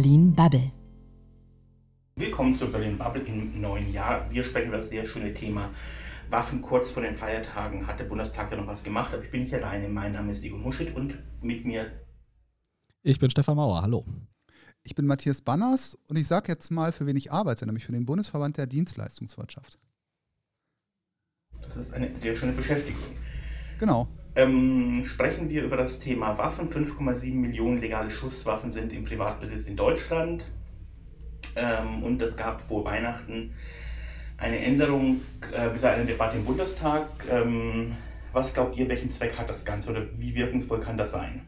Berlin 0.00 0.32
Bubble. 0.34 0.72
Willkommen 2.16 2.58
zu 2.58 2.72
Berlin 2.72 2.96
Bubble 2.96 3.20
im 3.20 3.60
neuen 3.60 3.92
Jahr. 3.92 4.30
Wir 4.30 4.44
sprechen 4.44 4.68
über 4.68 4.78
das 4.78 4.88
sehr 4.88 5.06
schöne 5.06 5.34
Thema 5.34 5.74
Waffen. 6.30 6.62
Kurz 6.62 6.90
vor 6.90 7.02
den 7.02 7.14
Feiertagen 7.14 7.86
hat 7.86 8.00
der 8.00 8.06
Bundestag 8.06 8.50
ja 8.50 8.56
noch 8.56 8.66
was 8.66 8.82
gemacht, 8.82 9.12
aber 9.12 9.22
ich 9.22 9.30
bin 9.30 9.42
nicht 9.42 9.52
alleine. 9.52 9.90
Mein 9.90 10.12
Name 10.12 10.30
ist 10.30 10.42
Egon 10.42 10.64
Huschit 10.64 10.96
und 10.96 11.18
mit 11.42 11.66
mir. 11.66 12.00
Ich 13.02 13.18
bin 13.18 13.28
Stefan 13.28 13.56
Mauer. 13.56 13.82
Hallo. 13.82 14.06
Ich 14.84 14.94
bin 14.94 15.04
Matthias 15.04 15.42
Banners 15.42 15.98
und 16.08 16.16
ich 16.16 16.26
sage 16.26 16.50
jetzt 16.50 16.70
mal, 16.70 16.92
für 16.92 17.04
wen 17.04 17.18
ich 17.18 17.30
arbeite, 17.30 17.66
nämlich 17.66 17.84
für 17.84 17.92
den 17.92 18.06
Bundesverband 18.06 18.56
der 18.56 18.66
Dienstleistungswirtschaft. 18.66 19.78
Das 21.60 21.76
ist 21.76 21.92
eine 21.92 22.16
sehr 22.16 22.34
schöne 22.36 22.52
Beschäftigung. 22.52 23.02
Genau. 23.78 24.08
Ähm, 24.36 25.04
sprechen 25.06 25.48
wir 25.48 25.64
über 25.64 25.76
das 25.76 25.98
Thema 25.98 26.38
Waffen. 26.38 26.68
5,7 26.68 27.34
Millionen 27.34 27.78
legale 27.78 28.10
Schusswaffen 28.10 28.70
sind 28.70 28.92
im 28.92 29.04
Privatbesitz 29.04 29.66
in 29.66 29.76
Deutschland. 29.76 30.44
Ähm, 31.56 32.02
und 32.04 32.22
es 32.22 32.36
gab 32.36 32.60
vor 32.60 32.84
Weihnachten 32.84 33.52
eine 34.36 34.58
Änderung, 34.58 35.20
äh, 35.52 35.70
bis 35.70 35.84
eine 35.84 36.06
Debatte 36.06 36.38
im 36.38 36.44
Bundestag. 36.44 37.08
Ähm, 37.30 37.96
was 38.32 38.54
glaubt 38.54 38.76
ihr, 38.76 38.88
welchen 38.88 39.10
Zweck 39.10 39.36
hat 39.36 39.50
das 39.50 39.64
Ganze 39.64 39.90
oder 39.90 40.06
wie 40.18 40.34
wirkungsvoll 40.34 40.80
kann 40.80 40.96
das 40.96 41.10
sein? 41.10 41.42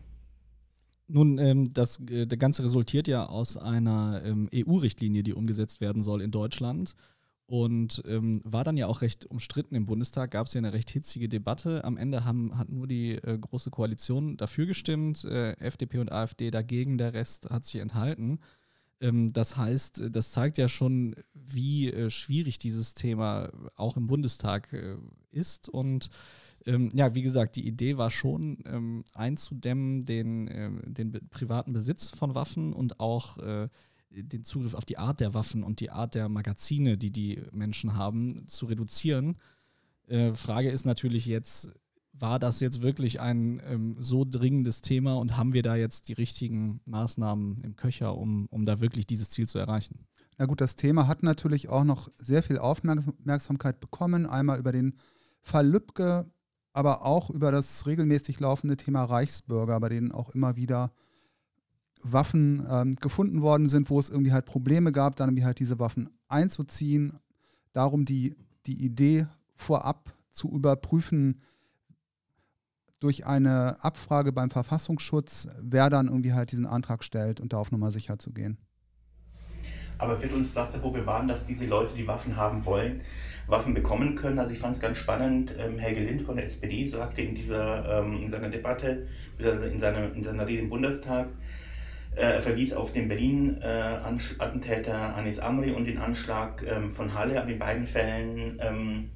Nun, 1.07 1.39
ähm, 1.39 1.73
das, 1.73 2.01
äh, 2.11 2.27
das 2.27 2.39
Ganze 2.39 2.65
resultiert 2.65 3.07
ja 3.07 3.27
aus 3.27 3.57
einer 3.57 4.23
ähm, 4.25 4.49
EU-Richtlinie, 4.53 5.23
die 5.23 5.35
umgesetzt 5.35 5.81
werden 5.81 6.03
soll 6.03 6.23
in 6.23 6.31
Deutschland. 6.31 6.95
Und 7.53 8.03
ähm, 8.07 8.41
war 8.45 8.65
dann 8.65 8.79
ja 8.79 8.87
auch 8.87 9.03
recht 9.03 9.27
umstritten 9.27 9.75
im 9.75 9.85
Bundestag, 9.85 10.31
gab 10.31 10.47
es 10.47 10.55
ja 10.55 10.59
eine 10.61 10.73
recht 10.73 10.89
hitzige 10.89 11.29
Debatte. 11.29 11.85
Am 11.85 11.99
Ende 11.99 12.25
haben, 12.25 12.57
hat 12.57 12.71
nur 12.71 12.87
die 12.87 13.17
äh, 13.17 13.37
Große 13.39 13.71
Koalition 13.71 14.39
dafür 14.39 14.65
gestimmt, 14.65 15.23
äh, 15.27 15.53
FDP 15.59 15.99
und 15.99 16.11
AfD 16.11 16.51
dagegen, 16.51 16.97
der 16.97 17.13
Rest 17.13 17.51
hat 17.51 17.67
sich 17.67 17.83
enthalten. 17.83 18.39
Ähm, 19.03 19.35
das 19.35 19.59
heißt, 19.59 20.05
das 20.09 20.33
zeigt 20.33 20.57
ja 20.57 20.67
schon, 20.67 21.15
wie 21.35 21.93
äh, 21.93 22.09
schwierig 22.09 22.59
dieses 22.59 22.95
Thema 22.95 23.51
auch 23.77 23.99
im 23.99 24.07
Bundestag 24.07 24.73
äh, 24.73 24.97
ist. 25.31 25.69
Und 25.69 26.09
ähm, 26.65 26.89
ja, 26.95 27.15
wie 27.15 27.23
gesagt, 27.23 27.57
die 27.57 27.67
Idee 27.67 27.99
war 27.99 28.09
schon, 28.09 28.65
ähm, 28.65 29.05
einzudämmen 29.13 30.07
den, 30.07 30.49
äh, 30.49 30.71
den 30.87 31.13
privaten 31.29 31.75
Besitz 31.75 32.09
von 32.09 32.35
Waffen 32.35 32.73
und 32.73 32.99
auch 32.99 33.37
äh, 33.37 33.69
den 34.15 34.45
Zugriff 34.45 34.75
auf 34.75 34.85
die 34.85 34.99
Art 34.99 35.21
der 35.21 35.35
Waffen 35.35 35.63
und 35.63 35.81
die 35.81 35.91
Art 35.91 36.15
der 36.15 36.29
Magazine, 36.29 36.99
die 36.99 37.11
die 37.11 37.43
Menschen 37.53 37.97
haben, 37.97 38.47
zu 38.47 38.67
reduzieren. 38.67 39.37
Äh, 40.07 40.35
Frage 40.35 40.71
ist 40.71 40.85
natürlich 40.85 41.27
jetzt, 41.27 41.71
war 42.13 42.39
das 42.39 42.61
jetzt 42.61 42.83
wirklich 42.83 43.21
ein 43.21 43.61
ähm, 43.65 43.97
so 43.99 44.25
dringendes 44.29 44.83
Thema 44.83 45.15
und 45.15 45.37
haben 45.37 45.55
wir 45.55 45.63
da 45.63 45.77
jetzt 45.77 46.09
die 46.09 46.13
richtigen 46.13 46.81
Maßnahmen 46.85 47.63
im 47.63 47.77
Köcher, 47.77 48.17
um, 48.17 48.47
um 48.51 48.65
da 48.65 48.81
wirklich 48.81 49.07
dieses 49.07 49.31
Ziel 49.31 49.49
zu 49.49 49.59
erreichen? 49.59 50.07
Na 50.39 50.47
gut, 50.47 50.61
das 50.61 50.77
Thema 50.77 51.07
hat 51.07 51.23
natürlich 51.23 51.69
auch 51.69 51.85
noch 51.85 52.11
sehr 52.17 52.43
viel 52.43 52.59
Aufmerksamkeit 52.59 53.81
bekommen. 53.81 54.27
Einmal 54.27 54.59
über 54.59 54.73
den 54.73 54.95
Fall 55.41 55.67
Lübcke, 55.67 56.27
aber 56.73 57.05
auch 57.05 57.31
über 57.31 57.53
das 57.53 57.87
regelmäßig 57.87 58.41
laufende 58.41 58.77
Thema 58.77 59.05
Reichsbürger, 59.05 59.79
bei 59.81 59.89
denen 59.89 60.13
auch 60.13 60.35
immer 60.35 60.57
wieder 60.57 60.93
Waffen 62.03 62.67
ähm, 62.69 62.97
gefunden 62.97 63.43
worden 63.43 63.69
sind, 63.69 63.91
wo 63.91 63.99
es 63.99 64.11
irgendwie 64.11 64.33
halt 64.33 64.47
Probleme 64.47 64.93
gab, 64.93 65.17
dann 65.17 65.29
irgendwie 65.29 65.45
halt 65.45 65.61
diese 65.61 65.79
Waffen 65.79 66.11
einzuziehen. 66.29 67.19
Darum 67.73 68.05
die, 68.05 68.37
die 68.67 68.85
Idee 68.85 69.27
vorab 69.55 70.13
zu 70.33 70.51
überprüfen, 70.51 71.41
durch 73.03 73.27
eine 73.27 73.83
Abfrage 73.83 74.33
beim 74.33 74.51
Verfassungsschutz, 74.51 75.49
wer 75.61 75.91
dann 75.91 76.07
irgendwie 76.07 76.33
halt 76.33 76.53
diesen 76.53 76.67
Antrag 76.67 77.03
stellt 77.03 77.41
und 77.41 77.53
da 77.53 77.59
auf 77.59 77.73
Nummer 77.73 77.91
sicher 77.91 78.19
zu 78.19 78.33
gehen. 78.33 78.59
Aber 79.99 80.21
wird 80.23 80.33
uns 80.33 80.55
das 80.55 80.73
davor 80.73 80.93
bewahren, 80.93 81.29
dass 81.29 81.47
diese 81.47 81.67
Leute, 81.67 81.95
die 81.95 82.07
Waffen 82.07 82.37
haben 82.37 82.65
wollen, 82.65 83.03
Waffen 83.47 83.75
bekommen 83.75 84.15
können? 84.15 84.39
Also 84.39 84.53
ich 84.53 84.59
fand 84.59 84.77
es 84.77 84.81
ganz 84.81 84.99
spannend, 84.99 85.55
ähm, 85.59 85.79
Helge 85.79 86.05
Lind 86.05 86.23
von 86.23 86.37
der 86.37 86.47
SPD 86.47 86.87
sagte 86.87 87.23
in, 87.23 87.35
dieser, 87.35 88.01
ähm, 88.01 88.23
in 88.23 88.31
seiner 88.31 88.49
Debatte, 88.49 89.09
in 89.39 89.79
seiner, 89.79 90.13
in 90.13 90.23
seiner 90.23 90.47
Rede 90.47 90.63
im 90.63 90.71
Bundestag, 90.71 91.29
äh, 92.15 92.21
er 92.21 92.43
verwies 92.43 92.73
auf 92.73 92.93
den 92.93 93.09
Berlin-Attentäter 93.09 94.93
äh, 94.93 95.19
Anis 95.19 95.39
Amri 95.39 95.73
und 95.73 95.87
den 95.87 95.99
Anschlag 95.99 96.65
ähm, 96.67 96.91
von 96.91 97.15
Halle. 97.15 97.41
Aber 97.41 97.51
in 97.51 97.59
beiden 97.59 97.87
Fällen 97.87 98.59
ähm, 98.61 99.11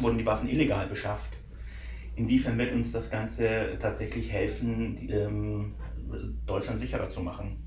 wurden 0.00 0.18
die 0.18 0.26
Waffen 0.26 0.48
illegal 0.48 0.86
beschafft. 0.86 1.34
Inwiefern 2.16 2.58
wird 2.58 2.72
uns 2.72 2.92
das 2.92 3.10
Ganze 3.10 3.76
tatsächlich 3.78 4.32
helfen, 4.32 4.96
die, 4.96 5.10
ähm, 5.10 5.74
Deutschland 6.46 6.78
sicherer 6.78 7.10
zu 7.10 7.20
machen? 7.20 7.64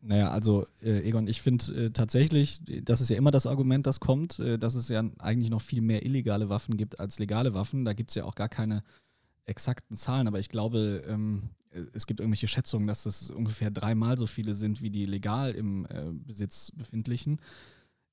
Naja, 0.00 0.30
also 0.30 0.64
äh, 0.82 1.00
Egon, 1.08 1.26
ich 1.26 1.42
finde 1.42 1.86
äh, 1.86 1.90
tatsächlich, 1.90 2.60
das 2.84 3.00
ist 3.00 3.10
ja 3.10 3.16
immer 3.16 3.32
das 3.32 3.46
Argument, 3.46 3.86
das 3.86 3.98
kommt, 3.98 4.38
äh, 4.38 4.58
dass 4.58 4.74
es 4.74 4.88
ja 4.88 5.02
eigentlich 5.18 5.50
noch 5.50 5.60
viel 5.60 5.80
mehr 5.80 6.04
illegale 6.04 6.48
Waffen 6.48 6.76
gibt 6.76 7.00
als 7.00 7.18
legale 7.18 7.52
Waffen. 7.52 7.84
Da 7.84 7.94
gibt 7.94 8.10
es 8.10 8.14
ja 8.14 8.24
auch 8.24 8.36
gar 8.36 8.48
keine 8.48 8.84
exakten 9.44 9.96
Zahlen, 9.96 10.28
aber 10.28 10.38
ich 10.38 10.50
glaube, 10.50 11.02
ähm, 11.08 11.50
es 11.92 12.06
gibt 12.06 12.20
irgendwelche 12.20 12.48
Schätzungen, 12.48 12.86
dass 12.86 13.04
das 13.04 13.30
ungefähr 13.30 13.70
dreimal 13.70 14.18
so 14.18 14.26
viele 14.26 14.54
sind 14.54 14.82
wie 14.82 14.90
die 14.90 15.06
legal 15.06 15.52
im 15.52 15.86
äh, 15.86 16.10
Besitz 16.12 16.72
befindlichen. 16.74 17.40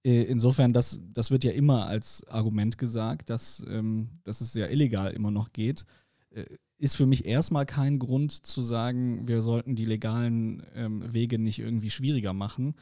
Äh, 0.04 0.24
insofern, 0.24 0.74
das, 0.74 1.00
das 1.14 1.32
wird 1.32 1.44
ja 1.44 1.52
immer 1.52 1.88
als 1.88 2.28
Argument 2.28 2.78
gesagt, 2.78 3.30
dass, 3.30 3.66
ähm, 3.68 4.10
dass 4.24 4.42
es 4.42 4.54
ja 4.54 4.68
illegal 4.68 5.12
immer 5.14 5.32
noch 5.32 5.52
geht. 5.52 5.86
Äh, 6.32 6.46
ist 6.78 6.96
für 6.96 7.06
mich 7.06 7.26
erstmal 7.26 7.66
kein 7.66 8.00
Grund 8.00 8.46
zu 8.46 8.62
sagen, 8.62 9.28
wir 9.28 9.42
sollten 9.42 9.76
die 9.76 9.86
legalen 9.86 10.62
ähm, 10.76 11.14
Wege 11.14 11.40
nicht 11.40 11.60
irgendwie 11.60 11.90
schwieriger 11.90 12.34
machen. 12.34 12.76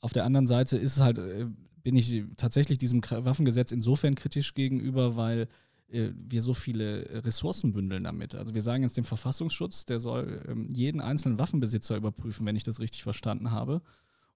Auf 0.00 0.12
der 0.12 0.24
anderen 0.24 0.46
Seite 0.46 0.76
ist 0.76 1.00
halt, 1.00 1.18
äh, 1.18 1.46
bin 1.82 1.96
ich 1.96 2.24
tatsächlich 2.36 2.78
diesem 2.78 3.02
Waffengesetz 3.02 3.72
insofern 3.72 4.14
kritisch 4.14 4.54
gegenüber, 4.54 5.16
weil 5.16 5.42
äh, 5.42 5.46
wir 5.92 6.42
so 6.42 6.54
viele 6.54 7.22
Ressourcen 7.24 7.72
bündeln 7.72 8.04
damit. 8.04 8.34
Also 8.34 8.54
wir 8.54 8.62
sagen 8.62 8.82
jetzt 8.82 8.96
dem 8.96 9.04
Verfassungsschutz, 9.04 9.84
der 9.84 10.00
soll 10.00 10.42
ähm, 10.48 10.66
jeden 10.70 11.00
einzelnen 11.00 11.38
Waffenbesitzer 11.38 11.96
überprüfen, 11.96 12.46
wenn 12.46 12.56
ich 12.56 12.64
das 12.64 12.80
richtig 12.80 13.02
verstanden 13.02 13.50
habe. 13.50 13.82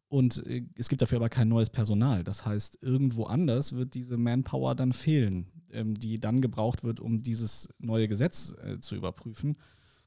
Und 0.08 0.46
äh, 0.46 0.64
es 0.76 0.88
gibt 0.88 1.02
dafür 1.02 1.16
aber 1.16 1.28
kein 1.28 1.48
neues 1.48 1.70
Personal. 1.70 2.24
Das 2.24 2.44
heißt, 2.44 2.78
irgendwo 2.82 3.24
anders 3.24 3.72
wird 3.72 3.94
diese 3.94 4.16
Manpower 4.16 4.74
dann 4.74 4.92
fehlen, 4.92 5.46
ähm, 5.72 5.94
die 5.94 6.20
dann 6.20 6.40
gebraucht 6.40 6.84
wird, 6.84 7.00
um 7.00 7.22
dieses 7.22 7.68
neue 7.78 8.08
Gesetz 8.08 8.54
äh, 8.62 8.78
zu 8.78 8.94
überprüfen. 8.94 9.56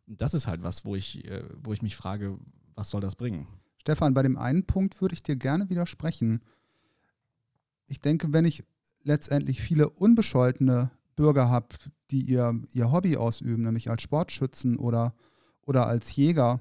Und 0.08 0.22
das 0.22 0.34
ist 0.34 0.48
halt 0.48 0.64
was, 0.64 0.86
wo 0.86 0.96
ich, 0.96 1.26
äh, 1.26 1.44
wo 1.64 1.74
ich 1.74 1.82
mich 1.82 1.96
frage, 1.96 2.38
was 2.76 2.90
soll 2.90 3.02
das 3.02 3.16
bringen? 3.16 3.48
Stefan, 3.78 4.14
bei 4.14 4.24
dem 4.24 4.38
einen 4.38 4.66
Punkt 4.66 5.02
würde 5.02 5.14
ich 5.14 5.24
dir 5.24 5.36
gerne 5.36 5.70
widersprechen. 5.70 6.42
Ich 7.88 8.00
denke, 8.00 8.32
wenn 8.32 8.46
ich 8.46 8.64
letztendlich 9.04 9.62
viele 9.62 9.90
unbescholtene 9.90 10.92
Bürger 11.20 11.50
habe, 11.50 11.68
die 12.12 12.22
ihr, 12.22 12.58
ihr 12.72 12.92
Hobby 12.92 13.18
ausüben, 13.18 13.64
nämlich 13.64 13.90
als 13.90 14.02
Sportschützen 14.02 14.78
oder, 14.78 15.14
oder 15.66 15.86
als 15.86 16.16
Jäger, 16.16 16.60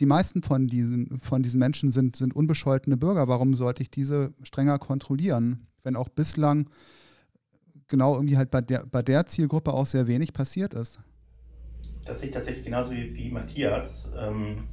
die 0.00 0.06
meisten 0.06 0.42
von 0.42 0.68
diesen, 0.68 1.18
von 1.18 1.42
diesen 1.42 1.58
Menschen 1.58 1.92
sind, 1.92 2.16
sind 2.16 2.34
unbescholtene 2.34 2.96
Bürger. 2.96 3.28
Warum 3.28 3.54
sollte 3.54 3.82
ich 3.82 3.90
diese 3.90 4.32
strenger 4.42 4.78
kontrollieren, 4.78 5.66
wenn 5.82 5.96
auch 5.96 6.08
bislang 6.08 6.68
genau 7.88 8.14
irgendwie 8.14 8.36
halt 8.36 8.50
bei 8.50 8.60
der, 8.60 8.86
bei 8.86 9.02
der 9.02 9.26
Zielgruppe 9.26 9.72
auch 9.72 9.86
sehr 9.86 10.06
wenig 10.06 10.32
passiert 10.32 10.74
ist? 10.74 11.00
Das 12.04 12.20
sehe 12.20 12.28
ich 12.28 12.34
tatsächlich 12.34 12.64
genauso 12.64 12.92
wie, 12.92 13.14
wie 13.14 13.30
Matthias. 13.30 14.08
Ähm, 14.16 14.68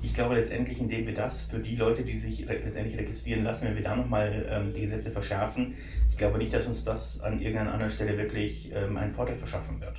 ich 0.00 0.14
glaube 0.14 0.36
letztendlich, 0.36 0.80
indem 0.80 1.06
wir 1.06 1.14
das 1.14 1.42
für 1.42 1.58
die 1.58 1.76
Leute, 1.76 2.02
die 2.04 2.16
sich 2.16 2.46
letztendlich 2.46 2.96
registrieren 2.96 3.44
lassen, 3.44 3.66
wenn 3.66 3.76
wir 3.76 3.82
da 3.82 3.96
nochmal 3.96 4.46
ähm, 4.48 4.72
die 4.72 4.82
Gesetze 4.82 5.10
verschärfen, 5.10 5.74
glaube 6.18 6.38
nicht, 6.38 6.52
dass 6.52 6.66
uns 6.66 6.84
das 6.84 7.20
an 7.20 7.40
irgendeiner 7.40 7.72
anderen 7.72 7.92
Stelle 7.92 8.18
wirklich 8.18 8.70
ähm, 8.72 8.96
einen 8.96 9.10
Vorteil 9.10 9.36
verschaffen 9.36 9.80
wird. 9.80 9.96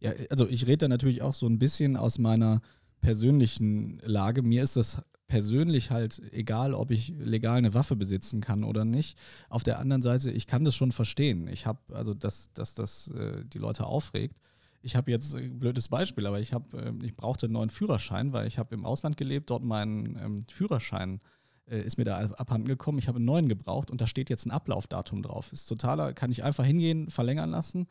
Ja, 0.00 0.12
also 0.30 0.48
ich 0.48 0.66
rede 0.66 0.78
da 0.78 0.88
natürlich 0.88 1.22
auch 1.22 1.34
so 1.34 1.46
ein 1.46 1.58
bisschen 1.58 1.96
aus 1.96 2.18
meiner 2.18 2.62
persönlichen 3.00 4.00
Lage. 4.02 4.42
Mir 4.42 4.62
ist 4.62 4.76
das 4.76 5.02
persönlich 5.26 5.90
halt 5.90 6.20
egal, 6.32 6.74
ob 6.74 6.90
ich 6.90 7.14
legal 7.18 7.58
eine 7.58 7.72
Waffe 7.72 7.96
besitzen 7.96 8.40
kann 8.40 8.64
oder 8.64 8.84
nicht. 8.84 9.16
Auf 9.48 9.62
der 9.62 9.78
anderen 9.78 10.02
Seite, 10.02 10.30
ich 10.30 10.46
kann 10.46 10.64
das 10.64 10.74
schon 10.74 10.90
verstehen. 10.90 11.46
Ich 11.48 11.66
habe, 11.66 11.78
also 11.94 12.14
dass, 12.14 12.52
dass 12.52 12.74
das 12.74 13.08
äh, 13.08 13.44
die 13.44 13.58
Leute 13.58 13.86
aufregt. 13.86 14.40
Ich 14.82 14.96
habe 14.96 15.10
jetzt 15.10 15.36
ein 15.36 15.58
blödes 15.58 15.88
Beispiel, 15.88 16.26
aber 16.26 16.40
ich 16.40 16.52
habe, 16.52 16.76
äh, 16.78 17.06
ich 17.06 17.14
brauchte 17.14 17.46
einen 17.46 17.52
neuen 17.52 17.70
Führerschein, 17.70 18.32
weil 18.32 18.48
ich 18.48 18.58
habe 18.58 18.74
im 18.74 18.84
Ausland 18.84 19.16
gelebt, 19.16 19.50
dort 19.50 19.62
mein 19.62 20.18
ähm, 20.20 20.42
Führerschein 20.50 21.16
äh, 21.16 21.39
ist 21.78 21.98
mir 21.98 22.04
da 22.04 22.18
abhanden 22.18 22.68
gekommen. 22.68 22.98
Ich 22.98 23.08
habe 23.08 23.16
einen 23.16 23.24
neuen 23.24 23.48
gebraucht 23.48 23.90
und 23.90 24.00
da 24.00 24.06
steht 24.06 24.30
jetzt 24.30 24.46
ein 24.46 24.50
Ablaufdatum 24.50 25.22
drauf. 25.22 25.52
Ist 25.52 25.66
totaler, 25.66 26.12
kann 26.12 26.30
ich 26.30 26.42
einfach 26.42 26.64
hingehen, 26.64 27.10
verlängern 27.10 27.50
lassen 27.50 27.86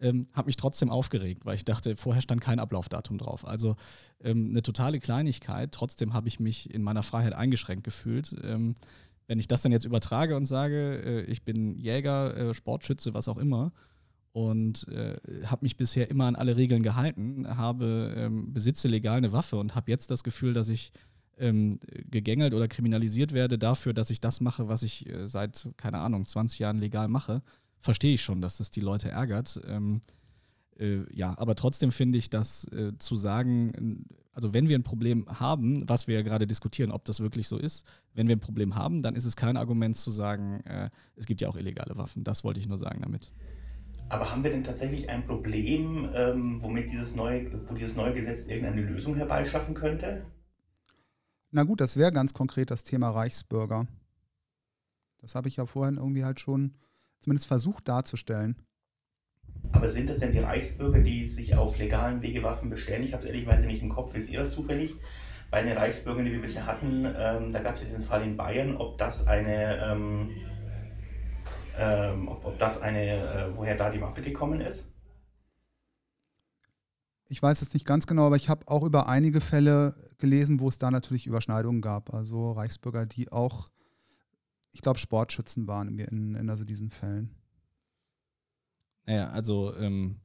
ähm, 0.00 0.26
habe 0.32 0.46
mich 0.46 0.56
trotzdem 0.56 0.90
aufgeregt, 0.90 1.46
weil 1.46 1.56
ich 1.56 1.64
dachte, 1.64 1.96
vorher 1.96 2.22
stand 2.22 2.40
kein 2.40 2.58
Ablaufdatum 2.58 3.18
drauf. 3.18 3.46
Also 3.46 3.76
ähm, 4.22 4.50
eine 4.50 4.62
totale 4.62 5.00
Kleinigkeit. 5.00 5.72
Trotzdem 5.72 6.14
habe 6.14 6.28
ich 6.28 6.40
mich 6.40 6.72
in 6.72 6.82
meiner 6.82 7.02
Freiheit 7.02 7.32
eingeschränkt 7.32 7.84
gefühlt. 7.84 8.34
Ähm, 8.42 8.74
wenn 9.26 9.38
ich 9.38 9.48
das 9.48 9.62
dann 9.62 9.72
jetzt 9.72 9.86
übertrage 9.86 10.36
und 10.36 10.46
sage, 10.46 11.02
äh, 11.04 11.22
ich 11.22 11.44
bin 11.44 11.76
Jäger, 11.78 12.36
äh, 12.36 12.54
Sportschütze, 12.54 13.14
was 13.14 13.28
auch 13.28 13.38
immer, 13.38 13.72
und 14.32 14.88
äh, 14.88 15.16
habe 15.46 15.64
mich 15.64 15.76
bisher 15.76 16.10
immer 16.10 16.26
an 16.26 16.34
alle 16.34 16.56
Regeln 16.56 16.82
gehalten, 16.82 17.46
habe 17.56 18.12
ähm, 18.16 18.52
besitze 18.52 18.88
legal 18.88 19.18
eine 19.18 19.30
Waffe 19.30 19.56
und 19.56 19.76
habe 19.76 19.90
jetzt 19.92 20.10
das 20.10 20.24
Gefühl, 20.24 20.54
dass 20.54 20.68
ich 20.68 20.92
ähm, 21.38 21.78
gegängelt 22.10 22.54
oder 22.54 22.68
kriminalisiert 22.68 23.32
werde 23.32 23.58
dafür, 23.58 23.94
dass 23.94 24.10
ich 24.10 24.20
das 24.20 24.40
mache, 24.40 24.68
was 24.68 24.82
ich 24.82 25.08
äh, 25.08 25.28
seit, 25.28 25.68
keine 25.76 25.98
Ahnung, 25.98 26.26
20 26.26 26.58
Jahren 26.58 26.78
legal 26.78 27.08
mache, 27.08 27.42
verstehe 27.80 28.14
ich 28.14 28.22
schon, 28.22 28.40
dass 28.40 28.56
das 28.58 28.70
die 28.70 28.80
Leute 28.80 29.10
ärgert. 29.10 29.60
Ähm, 29.66 30.00
äh, 30.78 31.00
ja, 31.12 31.34
aber 31.38 31.54
trotzdem 31.54 31.92
finde 31.92 32.18
ich, 32.18 32.30
dass 32.30 32.64
äh, 32.72 32.92
zu 32.98 33.16
sagen, 33.16 34.06
also 34.32 34.52
wenn 34.52 34.68
wir 34.68 34.76
ein 34.76 34.82
Problem 34.82 35.26
haben, 35.28 35.88
was 35.88 36.08
wir 36.08 36.16
ja 36.16 36.22
gerade 36.22 36.46
diskutieren, 36.46 36.90
ob 36.90 37.04
das 37.04 37.20
wirklich 37.20 37.48
so 37.48 37.56
ist, 37.56 37.86
wenn 38.14 38.28
wir 38.28 38.36
ein 38.36 38.40
Problem 38.40 38.74
haben, 38.74 39.02
dann 39.02 39.14
ist 39.14 39.24
es 39.24 39.36
kein 39.36 39.56
Argument 39.56 39.96
zu 39.96 40.10
sagen, 40.10 40.60
äh, 40.64 40.90
es 41.16 41.26
gibt 41.26 41.40
ja 41.40 41.48
auch 41.48 41.56
illegale 41.56 41.96
Waffen. 41.96 42.24
Das 42.24 42.44
wollte 42.44 42.60
ich 42.60 42.68
nur 42.68 42.78
sagen 42.78 43.00
damit. 43.02 43.32
Aber 44.08 44.30
haben 44.30 44.44
wir 44.44 44.50
denn 44.50 44.64
tatsächlich 44.64 45.08
ein 45.08 45.26
Problem, 45.26 46.10
ähm, 46.14 46.62
womit 46.62 46.92
dieses 46.92 47.14
neue, 47.14 47.50
wo 47.68 47.74
dieses 47.74 47.96
neue 47.96 48.12
Gesetz 48.12 48.46
irgendeine 48.46 48.82
Lösung 48.82 49.14
herbeischaffen 49.14 49.74
könnte? 49.74 50.26
Na 51.56 51.62
gut, 51.62 51.80
das 51.80 51.96
wäre 51.96 52.10
ganz 52.10 52.34
konkret 52.34 52.72
das 52.72 52.82
Thema 52.82 53.10
Reichsbürger. 53.10 53.86
Das 55.18 55.36
habe 55.36 55.46
ich 55.46 55.54
ja 55.54 55.66
vorhin 55.66 55.98
irgendwie 55.98 56.24
halt 56.24 56.40
schon 56.40 56.74
zumindest 57.20 57.46
versucht 57.46 57.86
darzustellen. 57.86 58.56
Aber 59.70 59.88
sind 59.88 60.10
das 60.10 60.18
denn 60.18 60.32
die 60.32 60.40
Reichsbürger, 60.40 60.98
die 60.98 61.28
sich 61.28 61.54
auf 61.54 61.78
legalen 61.78 62.22
Wege 62.22 62.42
Waffen 62.42 62.70
bestellen? 62.70 63.04
Ich 63.04 63.12
habe 63.12 63.22
es 63.22 63.28
ehrlicherweise 63.28 63.66
nicht 63.66 63.84
im 63.84 63.88
Kopf. 63.88 64.16
Ist 64.16 64.30
ihr 64.30 64.40
das 64.40 64.50
zufällig? 64.50 64.96
Bei 65.52 65.62
den 65.62 65.78
Reichsbürgern, 65.78 66.24
die 66.24 66.32
wir 66.32 66.40
bisher 66.40 66.66
hatten, 66.66 67.04
ähm, 67.04 67.52
da 67.52 67.62
gab 67.62 67.76
es 67.76 67.82
ja 67.82 67.86
diesen 67.86 68.02
Fall 68.02 68.24
in 68.24 68.36
Bayern, 68.36 68.76
ob 68.76 68.98
das 68.98 69.24
eine, 69.28 69.76
ähm, 69.92 70.30
ähm, 71.78 72.26
ob, 72.26 72.46
ob, 72.46 72.58
das 72.58 72.82
eine, 72.82 72.98
äh, 72.98 73.56
woher 73.56 73.76
da 73.76 73.90
die 73.90 74.00
Waffe 74.00 74.22
gekommen 74.22 74.60
ist? 74.60 74.88
Ich 77.28 77.42
weiß 77.42 77.62
es 77.62 77.72
nicht 77.72 77.86
ganz 77.86 78.06
genau, 78.06 78.26
aber 78.26 78.36
ich 78.36 78.48
habe 78.48 78.68
auch 78.68 78.82
über 78.82 79.08
einige 79.08 79.40
Fälle 79.40 79.94
gelesen, 80.18 80.60
wo 80.60 80.68
es 80.68 80.78
da 80.78 80.90
natürlich 80.90 81.26
Überschneidungen 81.26 81.80
gab. 81.80 82.12
Also 82.12 82.52
Reichsbürger, 82.52 83.06
die 83.06 83.32
auch, 83.32 83.66
ich 84.72 84.82
glaube, 84.82 84.98
Sportschützen 84.98 85.66
waren 85.66 85.98
in, 85.98 86.34
in 86.34 86.50
also 86.50 86.64
diesen 86.64 86.90
Fällen. 86.90 87.30
Naja, 89.06 89.30
also 89.30 89.74
ähm, 89.76 90.20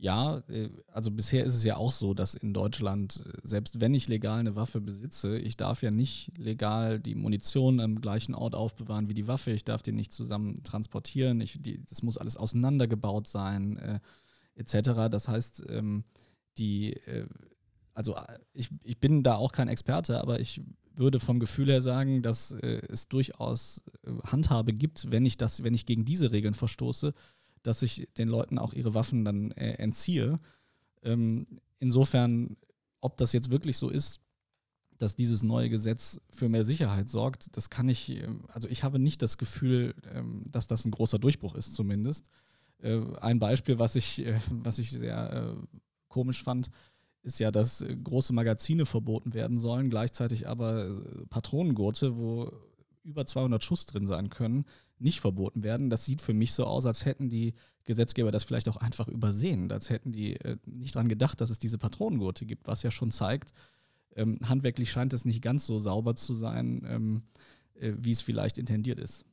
ja, 0.00 0.38
äh, 0.48 0.70
also 0.92 1.10
bisher 1.10 1.44
ist 1.44 1.54
es 1.54 1.64
ja 1.64 1.76
auch 1.76 1.92
so, 1.92 2.14
dass 2.14 2.34
in 2.34 2.54
Deutschland, 2.54 3.22
äh, 3.26 3.32
selbst 3.42 3.80
wenn 3.80 3.94
ich 3.94 4.08
legal 4.08 4.38
eine 4.38 4.54
Waffe 4.54 4.80
besitze, 4.80 5.38
ich 5.38 5.56
darf 5.56 5.82
ja 5.82 5.90
nicht 5.90 6.32
legal 6.38 7.00
die 7.00 7.14
Munition 7.14 7.80
am 7.80 8.00
gleichen 8.00 8.34
Ort 8.34 8.54
aufbewahren 8.54 9.08
wie 9.08 9.14
die 9.14 9.26
Waffe, 9.26 9.50
ich 9.50 9.64
darf 9.64 9.82
die 9.82 9.92
nicht 9.92 10.12
zusammen 10.12 10.62
transportieren, 10.62 11.40
ich, 11.40 11.60
die, 11.60 11.84
das 11.84 12.02
muss 12.02 12.18
alles 12.18 12.36
auseinandergebaut 12.36 13.26
sein, 13.26 13.76
äh, 13.78 14.00
etc. 14.54 15.10
Das 15.10 15.28
heißt, 15.28 15.64
ähm, 15.68 16.04
die, 16.58 16.94
äh, 17.06 17.26
also 17.94 18.14
äh, 18.14 18.38
ich, 18.52 18.70
ich 18.82 18.98
bin 18.98 19.22
da 19.22 19.36
auch 19.36 19.52
kein 19.52 19.68
Experte, 19.68 20.20
aber 20.20 20.40
ich 20.40 20.62
würde 20.94 21.20
vom 21.20 21.38
Gefühl 21.38 21.68
her 21.68 21.80
sagen, 21.80 22.22
dass 22.22 22.52
äh, 22.52 22.82
es 22.88 23.08
durchaus 23.08 23.84
Handhabe 24.24 24.72
gibt, 24.72 25.10
wenn 25.12 25.24
ich 25.24 25.36
das, 25.36 25.62
wenn 25.62 25.74
ich 25.74 25.86
gegen 25.86 26.04
diese 26.04 26.32
Regeln 26.32 26.54
verstoße, 26.54 27.14
dass 27.62 27.82
ich 27.82 28.08
den 28.16 28.28
Leuten 28.28 28.58
auch 28.58 28.72
ihre 28.72 28.94
Waffen 28.94 29.24
dann 29.24 29.50
entziehe. 29.52 30.40
Ähm, 31.02 31.46
insofern, 31.78 32.56
ob 33.00 33.16
das 33.16 33.32
jetzt 33.32 33.50
wirklich 33.50 33.78
so 33.78 33.90
ist, 33.90 34.20
dass 34.98 35.14
dieses 35.14 35.44
neue 35.44 35.70
Gesetz 35.70 36.20
für 36.30 36.48
mehr 36.48 36.64
Sicherheit 36.64 37.08
sorgt, 37.08 37.56
das 37.56 37.70
kann 37.70 37.88
ich, 37.88 38.24
also 38.48 38.68
ich 38.68 38.82
habe 38.82 38.98
nicht 38.98 39.22
das 39.22 39.38
Gefühl, 39.38 39.94
ähm, 40.12 40.42
dass 40.50 40.66
das 40.66 40.84
ein 40.84 40.90
großer 40.90 41.20
Durchbruch 41.20 41.54
ist 41.54 41.74
zumindest. 41.74 42.30
Ein 42.80 43.40
Beispiel, 43.40 43.80
was 43.80 43.96
ich, 43.96 44.24
was 44.50 44.78
ich 44.78 44.92
sehr 44.92 45.56
komisch 46.08 46.42
fand, 46.42 46.70
ist 47.22 47.40
ja, 47.40 47.50
dass 47.50 47.82
äh, 47.82 47.96
große 47.96 48.32
Magazine 48.32 48.86
verboten 48.86 49.34
werden 49.34 49.58
sollen, 49.58 49.90
gleichzeitig 49.90 50.48
aber 50.48 50.86
äh, 50.86 51.26
Patronengurte, 51.28 52.16
wo 52.16 52.52
über 53.04 53.24
200 53.24 53.62
Schuss 53.62 53.86
drin 53.86 54.06
sein 54.06 54.28
können, 54.28 54.64
nicht 54.98 55.20
verboten 55.20 55.62
werden. 55.62 55.90
Das 55.90 56.04
sieht 56.04 56.20
für 56.20 56.34
mich 56.34 56.52
so 56.52 56.64
aus, 56.64 56.84
als 56.86 57.04
hätten 57.04 57.28
die 57.28 57.54
Gesetzgeber 57.84 58.30
das 58.30 58.44
vielleicht 58.44 58.68
auch 58.68 58.76
einfach 58.76 59.08
übersehen, 59.08 59.70
als 59.72 59.90
hätten 59.90 60.12
die 60.12 60.36
äh, 60.36 60.56
nicht 60.66 60.94
daran 60.94 61.08
gedacht, 61.08 61.40
dass 61.40 61.50
es 61.50 61.58
diese 61.58 61.78
Patronengurte 61.78 62.44
gibt, 62.44 62.66
was 62.66 62.82
ja 62.82 62.90
schon 62.90 63.10
zeigt, 63.10 63.52
ähm, 64.14 64.38
handwerklich 64.44 64.90
scheint 64.90 65.12
es 65.14 65.24
nicht 65.24 65.42
ganz 65.42 65.64
so 65.66 65.78
sauber 65.78 66.16
zu 66.16 66.34
sein, 66.34 66.82
ähm, 66.86 67.22
äh, 67.74 67.92
wie 67.96 68.10
es 68.10 68.20
vielleicht 68.20 68.58
intendiert 68.58 68.98
ist. 68.98 69.24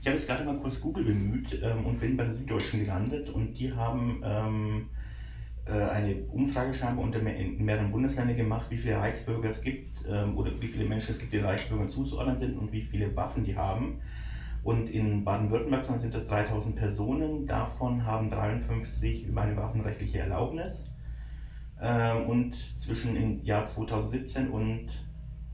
Ich 0.00 0.06
habe 0.06 0.16
jetzt 0.16 0.26
gerade 0.26 0.44
mal 0.44 0.58
kurz 0.58 0.80
Google 0.80 1.04
bemüht 1.04 1.58
ähm, 1.62 1.86
und 1.86 2.00
bin 2.00 2.16
bei 2.16 2.24
der 2.24 2.34
Süddeutschen 2.34 2.80
gelandet 2.80 3.30
und 3.30 3.54
die 3.54 3.72
haben 3.72 4.22
eine 5.72 6.22
Umfrage 6.30 6.72
scheinbar 6.74 7.04
unter 7.04 7.18
mehr, 7.18 7.36
in 7.36 7.64
mehreren 7.64 7.90
Bundesländern 7.90 8.36
gemacht, 8.36 8.66
wie 8.70 8.76
viele 8.76 8.98
Reichsbürger 8.98 9.50
es 9.50 9.62
gibt 9.62 10.04
ähm, 10.08 10.36
oder 10.36 10.52
wie 10.60 10.66
viele 10.66 10.84
Menschen 10.84 11.10
es 11.10 11.18
gibt, 11.18 11.32
die 11.32 11.38
Reichsbürgern 11.38 11.88
zuzuordnen 11.88 12.38
sind 12.38 12.56
und 12.56 12.72
wie 12.72 12.82
viele 12.82 13.14
Waffen 13.16 13.44
die 13.44 13.56
haben. 13.56 14.00
Und 14.62 14.88
in 14.88 15.24
Baden-Württemberg 15.24 15.86
sind 16.00 16.14
das 16.14 16.28
3000 16.28 16.74
Personen, 16.74 17.46
davon 17.46 18.04
haben 18.04 18.30
53 18.30 19.26
über 19.26 19.42
eine 19.42 19.56
waffenrechtliche 19.56 20.18
Erlaubnis. 20.20 20.84
Ähm, 21.80 22.26
und 22.26 22.56
zwischen 22.80 23.16
im 23.16 23.44
Jahr 23.44 23.66
2017 23.66 24.50
und, 24.50 24.88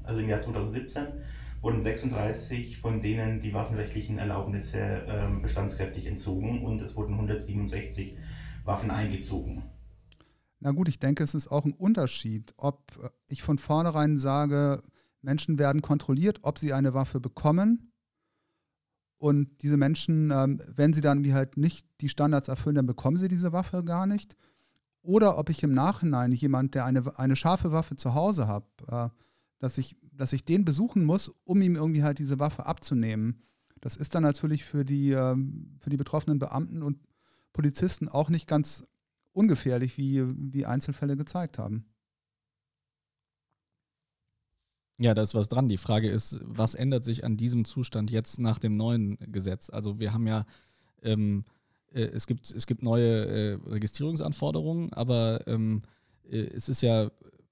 also 0.05 0.21
im 0.21 0.29
Jahr 0.29 0.41
2017, 0.41 1.07
wurden 1.61 1.83
36 1.83 2.79
von 2.79 3.01
denen 3.01 3.41
die 3.41 3.55
waffenrechtlichen 3.55 4.19
Erlaubnisse 4.19 5.03
ähm, 5.09 5.43
bestandskräftig 5.43 6.07
entzogen 6.07 6.65
und 6.65 6.81
es 6.83 6.97
wurden 6.97 7.15
167 7.15 8.17
Waffen 8.65 8.91
eingezogen. 8.91 9.63
Na 10.65 10.71
gut, 10.71 10.89
ich 10.89 11.01
denke, 11.01 11.25
es 11.25 11.35
ist 11.35 11.49
auch 11.49 11.65
ein 11.65 11.73
Unterschied, 11.73 12.55
ob 12.57 13.13
ich 13.27 13.43
von 13.43 13.59
vornherein 13.59 14.21
sage, 14.21 14.81
Menschen 15.21 15.59
werden 15.59 15.83
kontrolliert, 15.83 16.39
ob 16.43 16.59
sie 16.59 16.73
eine 16.73 16.95
Waffe 16.95 17.19
bekommen 17.19 17.93
und 19.19 19.63
diese 19.63 19.77
Menschen, 19.77 20.33
ähm, 20.33 20.61
wenn 20.75 20.95
sie 20.95 21.01
dann 21.01 21.23
wie 21.25 21.33
halt 21.33 21.57
nicht 21.57 21.87
die 22.01 22.09
Standards 22.09 22.49
erfüllen, 22.49 22.75
dann 22.75 22.87
bekommen 22.87 23.19
sie 23.19 23.29
diese 23.29 23.53
Waffe 23.53 23.85
gar 23.85 24.05
nicht. 24.07 24.37
Oder 25.01 25.39
ob 25.39 25.49
ich 25.49 25.63
im 25.63 25.75
Nachhinein 25.75 26.33
jemand, 26.33 26.75
der 26.75 26.87
eine, 26.87 27.19
eine 27.19 27.37
scharfe 27.37 27.71
Waffe 27.71 27.95
zu 27.95 28.15
Hause 28.15 28.49
hat, 28.49 28.65
äh, 28.89 29.09
dass, 29.61 29.79
ich, 29.79 29.97
dass 30.13 30.33
ich 30.33 30.45
den 30.45 30.65
besuchen 30.65 31.05
muss, 31.05 31.33
um 31.45 31.63
ihm 31.63 31.77
irgendwie 31.77 32.03
halt 32.03 32.19
diese 32.19 32.41
Waffe 32.41 32.67
abzunehmen. 32.67 33.43
Das 33.81 33.97
ist 33.97 34.15
dann 34.15 34.25
natürlich 34.25 34.65
für 34.65 34.85
die, 34.85 35.11
äh, 35.13 35.37
für 35.79 35.91
die 35.91 35.97
betroffenen 35.97 36.41
Beamten 36.41 36.83
und 36.83 36.99
Polizisten 37.53 38.09
auch 38.09 38.29
nicht 38.29 38.49
ganz 38.49 38.85
ungefährlich, 39.33 39.99
wie, 39.99 40.23
wie 40.53 40.67
Einzelfälle 40.67 41.17
gezeigt 41.17 41.59
haben. 41.59 41.85
Ja, 44.99 45.15
da 45.15 45.23
ist 45.23 45.35
was 45.35 45.49
dran. 45.49 45.69
Die 45.69 45.79
Frage 45.79 46.09
ist, 46.09 46.39
was 46.43 46.75
ändert 46.75 47.05
sich 47.05 47.25
an 47.25 47.37
diesem 47.37 47.65
Zustand 47.65 48.11
jetzt 48.11 48.39
nach 48.39 48.59
dem 48.59 48.77
neuen 48.77 49.19
Gesetz? 49.33 49.69
Also 49.69 49.99
wir 49.99 50.13
haben 50.13 50.27
ja, 50.27 50.45
ähm, 51.03 51.45
äh, 51.93 52.03
es, 52.03 52.27
gibt, 52.27 52.51
es 52.51 52.67
gibt 52.67 52.83
neue 52.83 53.27
äh, 53.27 53.59
Registrierungsanforderungen, 53.67 54.93
aber 54.93 55.47
ähm, 55.47 55.83
äh, 56.31 56.43
es 56.55 56.69
ist 56.69 56.83
ja, 56.83 57.11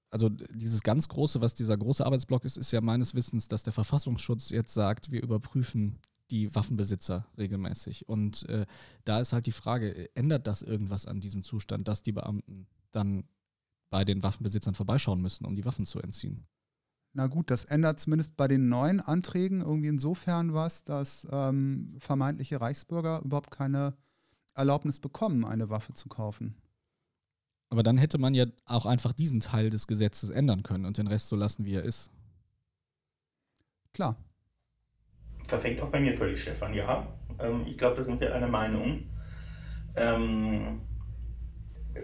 also 0.09 0.29
dieses 0.29 0.81
ganz 0.81 1.09
große, 1.09 1.41
was 1.41 1.53
dieser 1.53 1.77
große 1.77 2.05
Arbeitsblock 2.05 2.45
ist, 2.45 2.57
ist 2.57 2.71
ja 2.71 2.79
meines 2.79 3.15
Wissens, 3.15 3.47
dass 3.47 3.63
der 3.63 3.73
Verfassungsschutz 3.73 4.49
jetzt 4.49 4.73
sagt, 4.73 5.11
wir 5.11 5.21
überprüfen 5.21 5.99
die 6.31 6.53
Waffenbesitzer 6.55 7.27
regelmäßig. 7.37 8.09
Und 8.09 8.47
äh, 8.49 8.65
da 9.03 9.19
ist 9.19 9.33
halt 9.33 9.45
die 9.45 9.51
Frage, 9.51 10.09
ändert 10.15 10.47
das 10.47 10.61
irgendwas 10.61 11.05
an 11.05 11.19
diesem 11.19 11.43
Zustand, 11.43 11.87
dass 11.87 12.03
die 12.03 12.11
Beamten 12.11 12.67
dann 12.91 13.25
bei 13.89 14.05
den 14.05 14.23
Waffenbesitzern 14.23 14.73
vorbeischauen 14.73 15.21
müssen, 15.21 15.45
um 15.45 15.55
die 15.55 15.65
Waffen 15.65 15.85
zu 15.85 15.99
entziehen? 15.99 16.47
Na 17.13 17.27
gut, 17.27 17.51
das 17.51 17.65
ändert 17.65 17.99
zumindest 17.99 18.37
bei 18.37 18.47
den 18.47 18.69
neuen 18.69 19.01
Anträgen 19.01 19.61
irgendwie 19.61 19.89
insofern 19.89 20.53
was, 20.53 20.83
dass 20.85 21.27
ähm, 21.29 21.97
vermeintliche 21.99 22.61
Reichsbürger 22.61 23.21
überhaupt 23.23 23.51
keine 23.51 23.95
Erlaubnis 24.53 24.99
bekommen, 24.99 25.43
eine 25.43 25.69
Waffe 25.69 25.93
zu 25.93 26.07
kaufen. 26.07 26.55
Aber 27.69 27.83
dann 27.83 27.97
hätte 27.97 28.17
man 28.17 28.33
ja 28.33 28.45
auch 28.65 28.85
einfach 28.85 29.13
diesen 29.13 29.39
Teil 29.41 29.69
des 29.69 29.87
Gesetzes 29.87 30.29
ändern 30.29 30.63
können 30.63 30.85
und 30.85 30.97
den 30.97 31.07
Rest 31.07 31.27
so 31.29 31.35
lassen, 31.35 31.65
wie 31.65 31.73
er 31.73 31.83
ist. 31.83 32.11
Klar. 33.93 34.15
Verfängt 35.51 35.81
auch 35.81 35.89
bei 35.89 35.99
mir 35.99 36.15
völlig, 36.15 36.41
Stefan, 36.41 36.73
ja. 36.73 37.05
Ähm, 37.37 37.65
ich 37.67 37.77
glaube, 37.77 37.97
da 37.97 38.03
sind 38.05 38.21
wir 38.21 38.33
einer 38.33 38.47
Meinung. 38.47 39.03
Ähm, 39.97 40.79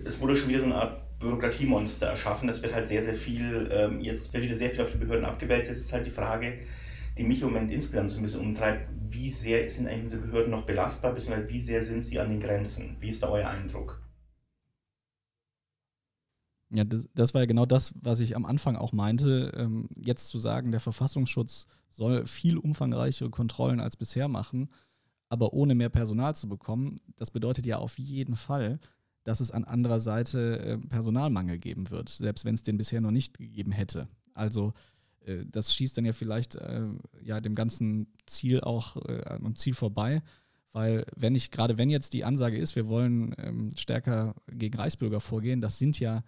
es 0.03 0.19
wurde 0.19 0.35
schon 0.35 0.49
wieder 0.49 0.59
so 0.59 0.65
eine 0.65 0.75
Art 0.75 1.17
Bürokratiemonster 1.17 2.07
erschaffen. 2.07 2.49
Das 2.49 2.61
wird 2.61 2.75
halt 2.75 2.89
sehr, 2.89 3.05
sehr 3.05 3.13
viel, 3.13 3.69
ähm, 3.71 4.01
jetzt 4.01 4.33
wird 4.33 4.43
wieder 4.43 4.55
sehr 4.55 4.69
viel 4.69 4.81
auf 4.81 4.91
die 4.91 4.97
Behörden 4.97 5.23
abgewälzt. 5.23 5.69
Jetzt 5.69 5.79
ist 5.79 5.93
halt 5.93 6.05
die 6.05 6.11
Frage, 6.11 6.59
die 7.17 7.23
mich 7.23 7.41
im 7.41 7.47
Moment 7.47 7.71
insgesamt 7.71 8.11
so 8.11 8.17
ein 8.17 8.23
bisschen 8.23 8.41
umtreibt, 8.41 8.89
wie 9.13 9.31
sehr 9.31 9.69
sind 9.69 9.87
eigentlich 9.87 10.03
unsere 10.03 10.23
Behörden 10.23 10.51
noch 10.51 10.65
belastbar, 10.65 11.13
beziehungsweise 11.13 11.49
wie 11.49 11.61
sehr 11.61 11.81
sind 11.83 12.03
sie 12.03 12.19
an 12.19 12.29
den 12.29 12.41
Grenzen? 12.41 12.97
Wie 12.99 13.11
ist 13.11 13.23
da 13.23 13.29
euer 13.29 13.47
Eindruck? 13.47 14.01
Ja, 16.69 16.83
das, 16.83 17.07
das 17.15 17.33
war 17.33 17.41
ja 17.41 17.45
genau 17.45 17.65
das, 17.65 17.93
was 18.01 18.19
ich 18.19 18.35
am 18.35 18.45
Anfang 18.45 18.75
auch 18.75 18.91
meinte. 18.91 19.51
Ähm, 19.55 19.87
jetzt 19.95 20.27
zu 20.27 20.39
sagen, 20.39 20.71
der 20.71 20.81
Verfassungsschutz 20.81 21.65
soll 21.89 22.25
viel 22.25 22.57
umfangreichere 22.57 23.29
Kontrollen 23.29 23.79
als 23.79 23.95
bisher 23.95 24.27
machen, 24.27 24.69
aber 25.29 25.53
ohne 25.53 25.75
mehr 25.75 25.89
Personal 25.89 26.35
zu 26.35 26.47
bekommen, 26.49 26.97
das 27.15 27.31
bedeutet 27.31 27.65
ja 27.65 27.77
auf 27.77 27.97
jeden 27.97 28.35
Fall, 28.35 28.79
dass 29.23 29.39
es 29.39 29.51
an 29.51 29.63
anderer 29.63 29.99
Seite 29.99 30.59
äh, 30.59 30.77
Personalmangel 30.77 31.57
geben 31.57 31.89
wird, 31.89 32.09
selbst 32.09 32.45
wenn 32.45 32.55
es 32.55 32.63
den 32.63 32.77
bisher 32.77 33.01
noch 33.01 33.11
nicht 33.11 33.37
gegeben 33.37 33.71
hätte. 33.71 34.07
Also 34.33 34.73
äh, 35.21 35.45
das 35.45 35.73
schießt 35.73 35.97
dann 35.97 36.05
ja 36.05 36.13
vielleicht 36.13 36.55
äh, 36.55 36.87
ja 37.21 37.41
dem 37.41 37.55
ganzen 37.55 38.07
Ziel 38.25 38.61
auch 38.61 38.97
äh, 39.07 39.23
am 39.25 39.55
Ziel 39.55 39.73
vorbei. 39.73 40.21
Weil 40.71 41.05
wenn 41.15 41.33
ich, 41.35 41.49
gerade 41.51 41.77
wenn 41.77 41.89
jetzt 41.89 42.13
die 42.13 42.23
Ansage 42.23 42.57
ist, 42.57 42.75
wir 42.75 42.87
wollen 42.87 43.33
ähm, 43.37 43.71
stärker 43.77 44.35
gegen 44.47 44.77
Reichsbürger 44.77 45.19
vorgehen, 45.19 45.61
das 45.61 45.79
sind 45.79 45.99
ja 45.99 46.23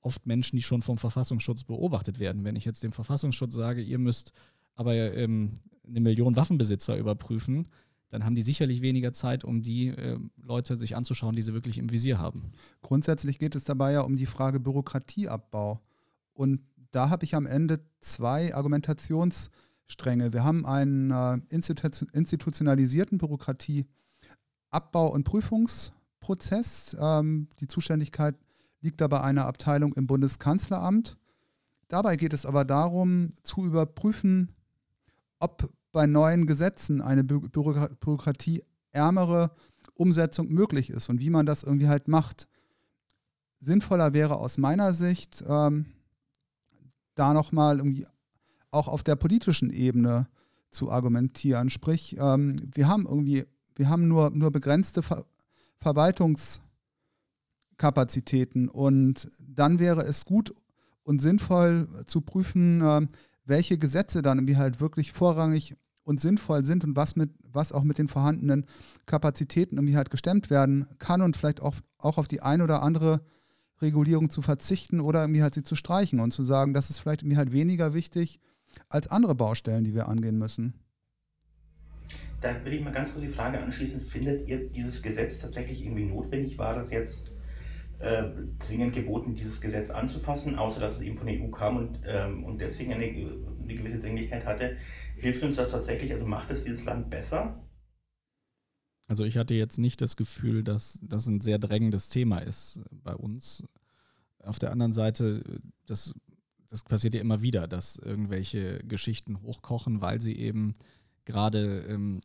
oft 0.00 0.26
Menschen, 0.26 0.56
die 0.56 0.62
schon 0.62 0.82
vom 0.82 0.98
Verfassungsschutz 0.98 1.64
beobachtet 1.64 2.18
werden. 2.18 2.44
Wenn 2.44 2.56
ich 2.56 2.64
jetzt 2.64 2.82
dem 2.82 2.92
Verfassungsschutz 2.92 3.54
sage, 3.54 3.82
ihr 3.82 3.98
müsst 3.98 4.32
aber 4.74 4.94
ähm, 4.94 5.60
eine 5.86 6.00
Million 6.00 6.36
Waffenbesitzer 6.36 6.96
überprüfen, 6.96 7.68
dann 8.10 8.24
haben 8.24 8.34
die 8.34 8.42
sicherlich 8.42 8.82
weniger 8.82 9.12
Zeit, 9.12 9.44
um 9.44 9.62
die 9.62 9.88
äh, 9.88 10.18
Leute 10.42 10.76
sich 10.76 10.96
anzuschauen, 10.96 11.36
die 11.36 11.42
sie 11.42 11.54
wirklich 11.54 11.78
im 11.78 11.90
Visier 11.90 12.18
haben. 12.18 12.52
Grundsätzlich 12.82 13.38
geht 13.38 13.54
es 13.54 13.64
dabei 13.64 13.92
ja 13.92 14.00
um 14.00 14.16
die 14.16 14.26
Frage 14.26 14.58
Bürokratieabbau. 14.58 15.80
Und 16.32 16.60
da 16.90 17.08
habe 17.08 17.24
ich 17.24 17.36
am 17.36 17.46
Ende 17.46 17.80
zwei 18.00 18.54
Argumentationsstränge. 18.54 20.32
Wir 20.32 20.42
haben 20.42 20.66
einen 20.66 21.12
äh, 21.12 21.38
institutionalisierten 21.50 23.18
Bürokratieabbau- 23.18 23.86
und 25.12 25.24
Prüfungsprozess. 25.24 26.96
Ähm, 27.00 27.48
die 27.60 27.68
Zuständigkeit 27.68 28.34
liegt 28.80 29.00
da 29.00 29.08
bei 29.08 29.20
einer 29.20 29.46
Abteilung 29.46 29.92
im 29.94 30.06
Bundeskanzleramt. 30.06 31.16
Dabei 31.88 32.16
geht 32.16 32.32
es 32.32 32.46
aber 32.46 32.64
darum, 32.64 33.32
zu 33.42 33.64
überprüfen, 33.64 34.54
ob 35.38 35.70
bei 35.92 36.06
neuen 36.06 36.46
Gesetzen 36.46 37.00
eine 37.00 37.24
Bü 37.24 37.48
bürokratieärmere 37.48 39.50
Umsetzung 39.94 40.48
möglich 40.48 40.90
ist 40.90 41.08
und 41.08 41.20
wie 41.20 41.30
man 41.30 41.46
das 41.46 41.62
irgendwie 41.62 41.88
halt 41.88 42.08
macht. 42.08 42.48
Sinnvoller 43.58 44.14
wäre 44.14 44.36
aus 44.36 44.56
meiner 44.56 44.94
Sicht, 44.94 45.44
ähm, 45.46 45.86
da 47.14 47.34
nochmal 47.34 47.78
irgendwie 47.78 48.06
auch 48.70 48.88
auf 48.88 49.02
der 49.02 49.16
politischen 49.16 49.70
Ebene 49.70 50.28
zu 50.70 50.90
argumentieren. 50.90 51.68
Sprich, 51.68 52.16
ähm, 52.18 52.56
wir 52.72 52.88
haben 52.88 53.06
irgendwie, 53.06 53.44
wir 53.74 53.88
haben 53.88 54.08
nur, 54.08 54.30
nur 54.30 54.50
begrenzte 54.50 55.02
Ver 55.02 55.26
Verwaltungskapazitäten 57.80 58.68
und 58.68 59.30
dann 59.40 59.78
wäre 59.78 60.02
es 60.02 60.24
gut 60.24 60.54
und 61.02 61.20
sinnvoll 61.20 61.88
zu 62.06 62.20
prüfen, 62.20 62.82
äh, 62.82 63.06
welche 63.44 63.78
Gesetze 63.78 64.22
dann 64.22 64.38
irgendwie 64.38 64.56
halt 64.56 64.80
wirklich 64.80 65.12
vorrangig 65.12 65.74
und 66.04 66.20
sinnvoll 66.20 66.64
sind 66.64 66.84
und 66.84 66.96
was 66.96 67.16
mit, 67.16 67.30
was 67.42 67.72
auch 67.72 67.82
mit 67.82 67.98
den 67.98 68.08
vorhandenen 68.08 68.66
Kapazitäten 69.06 69.76
irgendwie 69.76 69.96
halt 69.96 70.10
gestemmt 70.10 70.50
werden 70.50 70.86
kann 70.98 71.22
und 71.22 71.36
vielleicht 71.36 71.62
auch, 71.62 71.74
auch 71.98 72.18
auf 72.18 72.28
die 72.28 72.42
ein 72.42 72.62
oder 72.62 72.82
andere 72.82 73.22
Regulierung 73.80 74.30
zu 74.30 74.42
verzichten 74.42 75.00
oder 75.00 75.22
irgendwie 75.22 75.42
halt 75.42 75.54
sie 75.54 75.62
zu 75.62 75.74
streichen 75.74 76.20
und 76.20 76.32
zu 76.32 76.44
sagen, 76.44 76.74
das 76.74 76.90
ist 76.90 76.98
vielleicht 76.98 77.22
irgendwie 77.22 77.38
halt 77.38 77.52
weniger 77.52 77.94
wichtig 77.94 78.40
als 78.88 79.08
andere 79.08 79.34
Baustellen, 79.34 79.84
die 79.84 79.94
wir 79.94 80.06
angehen 80.06 80.38
müssen. 80.38 80.74
Da 82.40 82.64
will 82.64 82.72
ich 82.72 82.82
mal 82.82 82.92
ganz 82.92 83.12
kurz 83.12 83.24
die 83.24 83.32
Frage 83.32 83.60
anschließen, 83.60 84.00
findet 84.00 84.48
ihr 84.48 84.68
dieses 84.70 85.02
Gesetz 85.02 85.40
tatsächlich 85.40 85.84
irgendwie 85.84 86.04
notwendig? 86.04 86.56
War 86.56 86.74
das 86.74 86.90
jetzt 86.90 87.29
äh, 88.00 88.24
zwingend 88.58 88.94
geboten, 88.94 89.34
dieses 89.34 89.60
Gesetz 89.60 89.90
anzufassen, 89.90 90.56
außer 90.58 90.80
dass 90.80 90.96
es 90.96 91.02
eben 91.02 91.16
von 91.16 91.26
der 91.26 91.40
EU 91.40 91.50
kam 91.50 91.76
und, 91.76 92.00
ähm, 92.06 92.44
und 92.44 92.58
deswegen 92.58 92.92
eine, 92.92 93.04
eine 93.04 93.74
gewisse 93.74 94.00
Dringlichkeit 94.00 94.44
hatte? 94.46 94.76
Hilft 95.16 95.42
uns 95.42 95.56
das 95.56 95.70
tatsächlich, 95.70 96.12
also 96.12 96.26
macht 96.26 96.50
es 96.50 96.64
dieses 96.64 96.84
Land 96.84 97.10
besser? 97.10 97.62
Also 99.06 99.24
ich 99.24 99.36
hatte 99.36 99.54
jetzt 99.54 99.78
nicht 99.78 100.00
das 100.00 100.16
Gefühl, 100.16 100.62
dass 100.62 100.98
das 101.02 101.26
ein 101.26 101.40
sehr 101.40 101.58
drängendes 101.58 102.08
Thema 102.08 102.38
ist 102.38 102.80
bei 102.90 103.14
uns. 103.14 103.64
Auf 104.38 104.58
der 104.58 104.70
anderen 104.70 104.92
Seite, 104.92 105.42
das, 105.86 106.14
das 106.68 106.84
passiert 106.84 107.14
ja 107.14 107.20
immer 107.20 107.42
wieder, 107.42 107.68
dass 107.68 107.96
irgendwelche 107.96 108.78
Geschichten 108.78 109.42
hochkochen, 109.42 110.00
weil 110.00 110.20
sie 110.20 110.36
eben 110.36 110.74
gerade, 111.24 111.80
ähm, 111.88 112.20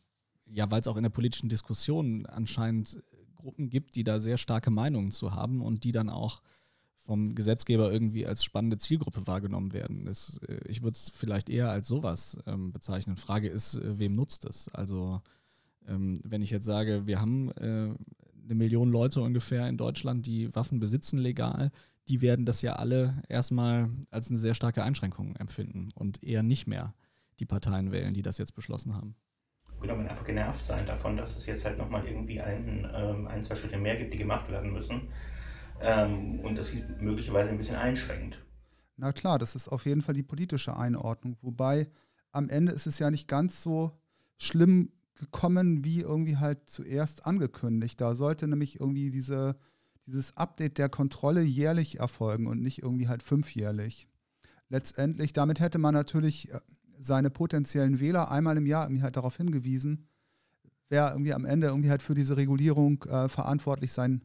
ja, 0.46 0.70
weil 0.70 0.80
es 0.80 0.86
auch 0.86 0.96
in 0.96 1.02
der 1.02 1.10
politischen 1.10 1.48
Diskussion 1.48 2.24
anscheinend 2.24 3.02
Gruppen 3.46 3.70
gibt, 3.70 3.94
die 3.94 4.02
da 4.02 4.18
sehr 4.18 4.38
starke 4.38 4.72
Meinungen 4.72 5.12
zu 5.12 5.32
haben 5.32 5.62
und 5.62 5.84
die 5.84 5.92
dann 5.92 6.10
auch 6.10 6.42
vom 6.96 7.36
Gesetzgeber 7.36 7.92
irgendwie 7.92 8.26
als 8.26 8.42
spannende 8.42 8.78
Zielgruppe 8.78 9.28
wahrgenommen 9.28 9.72
werden. 9.72 10.04
Das, 10.04 10.40
äh, 10.48 10.58
ich 10.68 10.82
würde 10.82 10.96
es 10.96 11.10
vielleicht 11.10 11.48
eher 11.48 11.70
als 11.70 11.86
sowas 11.86 12.38
ähm, 12.46 12.72
bezeichnen. 12.72 13.16
Frage 13.16 13.48
ist, 13.48 13.76
äh, 13.76 14.00
wem 14.00 14.16
nutzt 14.16 14.44
es? 14.44 14.68
Also 14.74 15.22
ähm, 15.86 16.20
wenn 16.24 16.42
ich 16.42 16.50
jetzt 16.50 16.64
sage, 16.64 17.06
wir 17.06 17.20
haben 17.20 17.52
äh, 17.52 17.94
eine 18.44 18.54
Million 18.54 18.90
Leute 18.90 19.20
ungefähr 19.20 19.68
in 19.68 19.76
Deutschland, 19.76 20.26
die 20.26 20.52
Waffen 20.56 20.80
besitzen 20.80 21.18
legal, 21.18 21.70
die 22.08 22.20
werden 22.20 22.46
das 22.46 22.62
ja 22.62 22.74
alle 22.74 23.22
erstmal 23.28 23.88
als 24.10 24.28
eine 24.28 24.40
sehr 24.40 24.56
starke 24.56 24.82
Einschränkung 24.82 25.36
empfinden 25.36 25.90
und 25.94 26.24
eher 26.24 26.42
nicht 26.42 26.66
mehr 26.66 26.94
die 27.38 27.46
Parteien 27.46 27.92
wählen, 27.92 28.14
die 28.14 28.22
das 28.22 28.38
jetzt 28.38 28.56
beschlossen 28.56 28.94
haben. 28.94 29.14
Man 29.80 30.08
einfach 30.08 30.24
genervt 30.24 30.64
sein 30.64 30.86
davon, 30.86 31.16
dass 31.16 31.36
es 31.36 31.46
jetzt 31.46 31.64
halt 31.64 31.78
nochmal 31.78 32.04
irgendwie 32.06 32.40
ein, 32.40 32.90
ähm, 32.94 33.26
ein, 33.28 33.42
zwei 33.42 33.56
Schritte 33.56 33.78
mehr 33.78 33.96
gibt, 33.96 34.12
die 34.12 34.18
gemacht 34.18 34.50
werden 34.50 34.72
müssen. 34.72 35.08
Ähm, 35.80 36.40
und 36.40 36.56
das 36.56 36.72
möglicherweise 36.98 37.50
ein 37.50 37.58
bisschen 37.58 37.76
einschränkt. 37.76 38.42
Na 38.96 39.12
klar, 39.12 39.38
das 39.38 39.54
ist 39.54 39.68
auf 39.68 39.84
jeden 39.86 40.02
Fall 40.02 40.14
die 40.14 40.22
politische 40.22 40.76
Einordnung. 40.76 41.36
Wobei 41.42 41.88
am 42.32 42.48
Ende 42.48 42.72
ist 42.72 42.86
es 42.86 42.98
ja 42.98 43.10
nicht 43.10 43.28
ganz 43.28 43.62
so 43.62 43.92
schlimm 44.38 44.90
gekommen, 45.14 45.84
wie 45.84 46.00
irgendwie 46.00 46.36
halt 46.36 46.68
zuerst 46.68 47.26
angekündigt. 47.26 48.00
Da 48.00 48.14
sollte 48.14 48.48
nämlich 48.48 48.80
irgendwie 48.80 49.10
diese, 49.10 49.56
dieses 50.06 50.36
Update 50.36 50.78
der 50.78 50.88
Kontrolle 50.88 51.42
jährlich 51.42 51.98
erfolgen 52.00 52.46
und 52.46 52.60
nicht 52.60 52.82
irgendwie 52.82 53.08
halt 53.08 53.22
fünfjährlich. 53.22 54.08
Letztendlich, 54.68 55.32
damit 55.32 55.60
hätte 55.60 55.78
man 55.78 55.94
natürlich 55.94 56.52
äh, 56.52 56.60
seine 57.00 57.30
potenziellen 57.30 58.00
Wähler 58.00 58.30
einmal 58.30 58.56
im 58.56 58.66
Jahr 58.66 58.84
irgendwie 58.84 59.02
halt 59.02 59.16
darauf 59.16 59.36
hingewiesen, 59.36 60.08
wer 60.88 61.10
irgendwie 61.10 61.34
am 61.34 61.44
Ende 61.44 61.68
irgendwie 61.68 61.90
halt 61.90 62.02
für 62.02 62.14
diese 62.14 62.36
Regulierung 62.36 63.02
äh, 63.04 63.28
verantwortlich 63.28 63.92
sein 63.92 64.22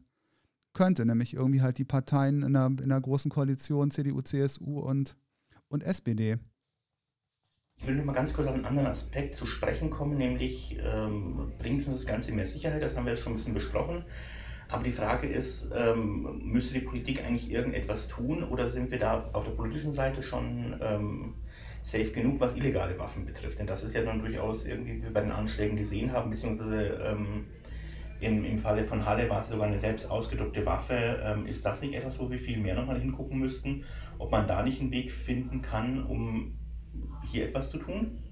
könnte, 0.72 1.04
nämlich 1.04 1.34
irgendwie 1.34 1.62
halt 1.62 1.78
die 1.78 1.84
Parteien 1.84 2.42
in 2.42 2.56
einer, 2.56 2.66
in 2.66 2.90
einer 2.90 3.00
großen 3.00 3.30
Koalition, 3.30 3.90
CDU, 3.90 4.22
CSU 4.22 4.80
und, 4.80 5.16
und 5.68 5.82
SPD. 5.82 6.38
Ich 7.76 7.86
will 7.86 7.96
nur 7.96 8.04
mal 8.04 8.12
ganz 8.12 8.32
kurz 8.32 8.46
auf 8.46 8.54
einen 8.54 8.64
anderen 8.64 8.88
Aspekt 8.88 9.34
zu 9.34 9.44
sprechen 9.44 9.90
kommen, 9.90 10.16
nämlich 10.16 10.78
ähm, 10.82 11.52
bringt 11.58 11.86
uns 11.86 11.96
das 11.96 12.06
Ganze 12.06 12.32
mehr 12.32 12.46
Sicherheit, 12.46 12.82
das 12.82 12.96
haben 12.96 13.06
wir 13.06 13.12
jetzt 13.12 13.22
schon 13.22 13.32
ein 13.32 13.36
bisschen 13.36 13.54
besprochen. 13.54 14.04
Aber 14.68 14.84
die 14.84 14.92
Frage 14.92 15.26
ist, 15.26 15.68
ähm, 15.74 16.40
müsste 16.44 16.72
die 16.74 16.80
Politik 16.80 17.22
eigentlich 17.24 17.50
irgendetwas 17.50 18.08
tun 18.08 18.42
oder 18.42 18.70
sind 18.70 18.90
wir 18.90 18.98
da 18.98 19.28
auf 19.34 19.44
der 19.44 19.52
politischen 19.52 19.92
Seite 19.92 20.22
schon 20.22 20.78
ähm, 20.80 21.34
safe 21.84 22.10
genug, 22.10 22.40
was 22.40 22.54
illegale 22.54 22.98
Waffen 22.98 23.24
betrifft? 23.24 23.58
Denn 23.58 23.66
das 23.66 23.82
ist 23.82 23.94
ja 23.94 24.02
dann 24.02 24.20
durchaus 24.20 24.66
irgendwie, 24.66 24.96
wie 24.96 25.02
wir 25.02 25.12
bei 25.12 25.20
den 25.20 25.32
Anschlägen 25.32 25.76
gesehen 25.76 26.12
haben, 26.12 26.30
beziehungsweise 26.30 26.82
ähm, 27.04 27.46
im, 28.20 28.44
im 28.44 28.58
Falle 28.58 28.84
von 28.84 29.04
Halle 29.04 29.28
war 29.28 29.40
es 29.40 29.48
sogar 29.48 29.66
eine 29.66 29.78
selbst 29.78 30.08
ausgedruckte 30.08 30.64
Waffe. 30.64 31.20
Ähm, 31.24 31.46
ist 31.46 31.64
das 31.64 31.82
nicht 31.82 31.94
etwas, 31.94 32.18
wo 32.20 32.30
wir 32.30 32.38
viel 32.38 32.58
mehr 32.58 32.74
nochmal 32.74 33.00
hingucken 33.00 33.38
müssten, 33.38 33.84
ob 34.18 34.30
man 34.30 34.46
da 34.46 34.62
nicht 34.62 34.80
einen 34.80 34.92
Weg 34.92 35.10
finden 35.10 35.60
kann, 35.60 36.04
um 36.04 36.58
hier 37.30 37.46
etwas 37.46 37.70
zu 37.70 37.78
tun? 37.78 38.22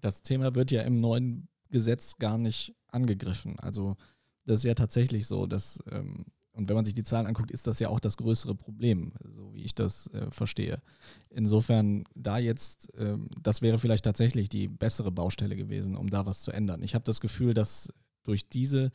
Das 0.00 0.22
Thema 0.22 0.54
wird 0.54 0.70
ja 0.70 0.82
im 0.82 1.00
neuen 1.00 1.48
Gesetz 1.70 2.18
gar 2.18 2.38
nicht 2.38 2.74
angegriffen. 2.88 3.58
Also 3.60 3.96
das 4.44 4.58
ist 4.58 4.64
ja 4.64 4.74
tatsächlich 4.74 5.26
so, 5.26 5.46
dass, 5.46 5.82
ähm, 5.90 6.26
und 6.56 6.68
wenn 6.68 6.76
man 6.76 6.86
sich 6.86 6.94
die 6.94 7.02
Zahlen 7.02 7.26
anguckt, 7.26 7.50
ist 7.50 7.66
das 7.66 7.78
ja 7.80 7.90
auch 7.90 8.00
das 8.00 8.16
größere 8.16 8.54
Problem, 8.54 9.12
so 9.28 9.52
wie 9.52 9.62
ich 9.62 9.74
das 9.74 10.06
äh, 10.08 10.30
verstehe. 10.30 10.80
Insofern, 11.28 12.04
da 12.14 12.38
jetzt, 12.38 12.94
äh, 12.94 13.18
das 13.42 13.60
wäre 13.60 13.78
vielleicht 13.78 14.04
tatsächlich 14.04 14.48
die 14.48 14.66
bessere 14.66 15.12
Baustelle 15.12 15.54
gewesen, 15.54 15.96
um 15.96 16.08
da 16.08 16.24
was 16.24 16.40
zu 16.40 16.52
ändern. 16.52 16.82
Ich 16.82 16.94
habe 16.94 17.04
das 17.04 17.20
Gefühl, 17.20 17.52
dass 17.52 17.92
durch 18.24 18.48
diese 18.48 18.90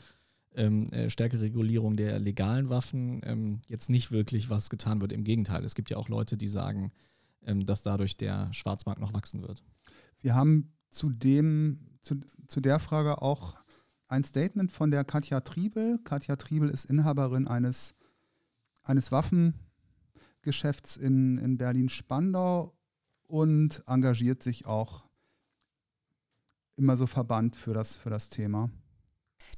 ähm, 0.56 0.88
äh, 0.88 1.12
stärkere 1.12 1.42
Regulierung 1.42 1.96
der 1.96 2.20
legalen 2.20 2.70
Waffen 2.70 3.22
ähm, 3.24 3.62
jetzt 3.68 3.92
nicht 3.92 4.12
wirklich 4.12 4.50
was 4.50 4.72
getan 4.72 5.00
wird. 5.00 5.14
Im 5.14 5.24
Gegenteil, 5.24 5.64
es 5.64 5.76
gibt 5.76 5.92
ja 5.92 5.98
auch 5.98 6.10
Leute, 6.10 6.38
die 6.38 6.48
sagen, 6.48 6.92
ähm, 7.46 7.64
dass 7.66 7.84
dadurch 7.84 8.18
der 8.18 8.52
Schwarzmarkt 8.54 9.00
noch 9.00 9.14
wachsen 9.14 9.44
wird. 9.44 9.64
Wir 10.20 10.34
haben 10.34 10.74
zu, 10.90 11.12
dem, 11.12 11.80
zu, 12.02 12.16
zu 12.48 12.60
der 12.60 12.80
Frage 12.80 13.22
auch 13.22 13.61
ein 14.12 14.24
Statement 14.26 14.72
von 14.72 14.92
der 14.92 15.06
Katja 15.06 15.40
Triebel. 15.40 16.00
Katja 16.04 16.36
Triebel 16.36 16.70
ist 16.70 16.86
Inhaberin 16.86 17.48
eines, 17.48 17.96
eines 18.84 19.12
Waffengeschäfts 19.12 20.98
in, 20.98 21.38
in 21.38 21.58
Berlin-Spandau 21.58 22.78
und 23.24 23.84
engagiert 23.88 24.44
sich 24.44 24.66
auch 24.66 25.06
immer 26.76 26.98
so 26.98 27.08
verbannt 27.08 27.56
für 27.56 27.74
das, 27.74 27.96
für 27.96 28.10
das 28.10 28.30
Thema. 28.30 28.70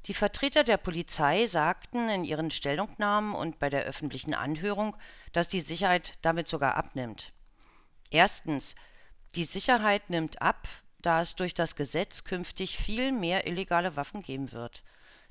Die 0.06 0.14
Vertreter 0.14 0.64
der 0.64 0.78
Polizei 0.78 1.48
sagten 1.48 2.10
in 2.10 2.24
ihren 2.24 2.52
Stellungnahmen 2.52 3.34
und 3.34 3.58
bei 3.58 3.70
der 3.70 3.84
öffentlichen 3.84 4.34
Anhörung, 4.34 4.96
dass 5.32 5.48
die 5.48 5.62
Sicherheit 5.62 6.14
damit 6.22 6.48
sogar 6.48 6.76
abnimmt. 6.76 7.34
Erstens, 8.12 8.76
die 9.34 9.46
Sicherheit 9.46 10.10
nimmt 10.10 10.42
ab, 10.42 10.68
da 11.04 11.22
es 11.22 11.36
durch 11.36 11.54
das 11.54 11.76
Gesetz 11.76 12.24
künftig 12.24 12.78
viel 12.78 13.12
mehr 13.12 13.46
illegale 13.46 13.96
Waffen 13.96 14.24
geben 14.24 14.52
wird. 14.52 14.84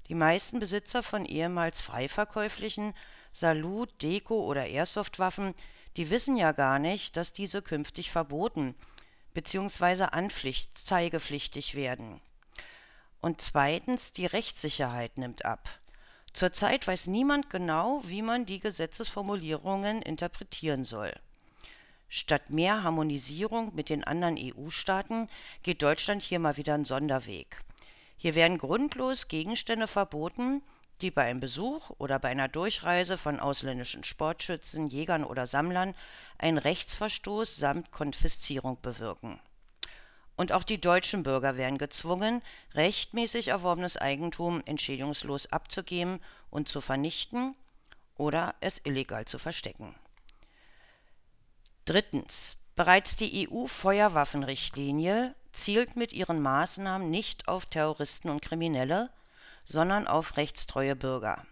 Die 0.09 0.15
meisten 0.15 0.61
Besitzer 0.61 1.03
von 1.03 1.25
ehemals 1.25 1.81
freiverkäuflichen 1.81 2.95
Salut, 3.33 3.91
Deko 4.03 4.45
oder 4.45 4.67
Airsoft-Waffen, 4.67 5.55
die 5.97 6.11
wissen 6.11 6.37
ja 6.37 6.53
gar 6.53 6.79
nicht, 6.79 7.17
dass 7.17 7.33
diese 7.33 7.63
künftig 7.63 8.11
verboten 8.11 8.75
bzw. 9.35 10.05
anzeigepflichtig 10.05 11.75
werden. 11.75 12.21
Und 13.21 13.41
zweitens, 13.41 14.13
die 14.13 14.27
Rechtssicherheit 14.27 15.17
nimmt 15.17 15.45
ab. 15.45 15.69
Zurzeit 16.33 16.87
weiß 16.87 17.07
niemand 17.07 17.51
genau, 17.51 18.03
wie 18.05 18.23
man 18.23 18.47
die 18.47 18.61
Gesetzesformulierungen 18.61 20.03
interpretieren 20.03 20.85
soll. 20.85 21.13
Statt 22.15 22.51
mehr 22.51 22.83
Harmonisierung 22.83 23.75
mit 23.75 23.89
den 23.89 24.05
anderen 24.05 24.37
EU-Staaten 24.39 25.31
geht 25.63 25.81
Deutschland 25.81 26.21
hier 26.21 26.41
mal 26.41 26.59
wieder 26.59 26.75
einen 26.75 26.85
Sonderweg. 26.85 27.63
Hier 28.19 28.35
werden 28.35 28.59
grundlos 28.59 29.29
Gegenstände 29.29 29.87
verboten, 29.87 30.61
die 31.01 31.11
bei 31.11 31.23
einem 31.23 31.41
Besuch 31.41 31.89
oder 31.97 32.19
bei 32.19 32.29
einer 32.29 32.49
Durchreise 32.49 33.17
von 33.17 33.41
ausländischen 33.41 34.05
Sportschützen, 34.05 34.89
Jägern 34.89 35.25
oder 35.25 35.47
Sammlern 35.47 35.95
einen 36.37 36.59
Rechtsverstoß 36.59 37.57
samt 37.57 37.93
Konfiszierung 37.93 38.79
bewirken. 38.83 39.41
Und 40.37 40.53
auch 40.53 40.65
die 40.65 40.83
deutschen 40.83 41.23
Bürger 41.23 41.57
werden 41.57 41.79
gezwungen, 41.79 42.43
rechtmäßig 42.75 43.49
erworbenes 43.49 43.97
Eigentum 43.97 44.61
entschädigungslos 44.67 45.51
abzugeben 45.51 46.21
und 46.51 46.69
zu 46.69 46.83
vernichten 46.83 47.57
oder 48.19 48.55
es 48.61 48.83
illegal 48.85 49.25
zu 49.25 49.39
verstecken. 49.39 49.95
Drittens. 51.85 52.57
Bereits 52.77 53.17
die 53.17 53.49
EU-Feuerwaffenrichtlinie 53.51 55.35
zielt 55.53 55.97
mit 55.97 56.13
ihren 56.13 56.41
Maßnahmen 56.41 57.11
nicht 57.11 57.49
auf 57.49 57.67
Terroristen 57.67 58.31
und 58.31 58.41
Kriminelle, 58.41 59.11
sondern 59.65 60.07
auf 60.07 60.37
rechtstreue 60.37 60.97
Bürger. 60.97 61.45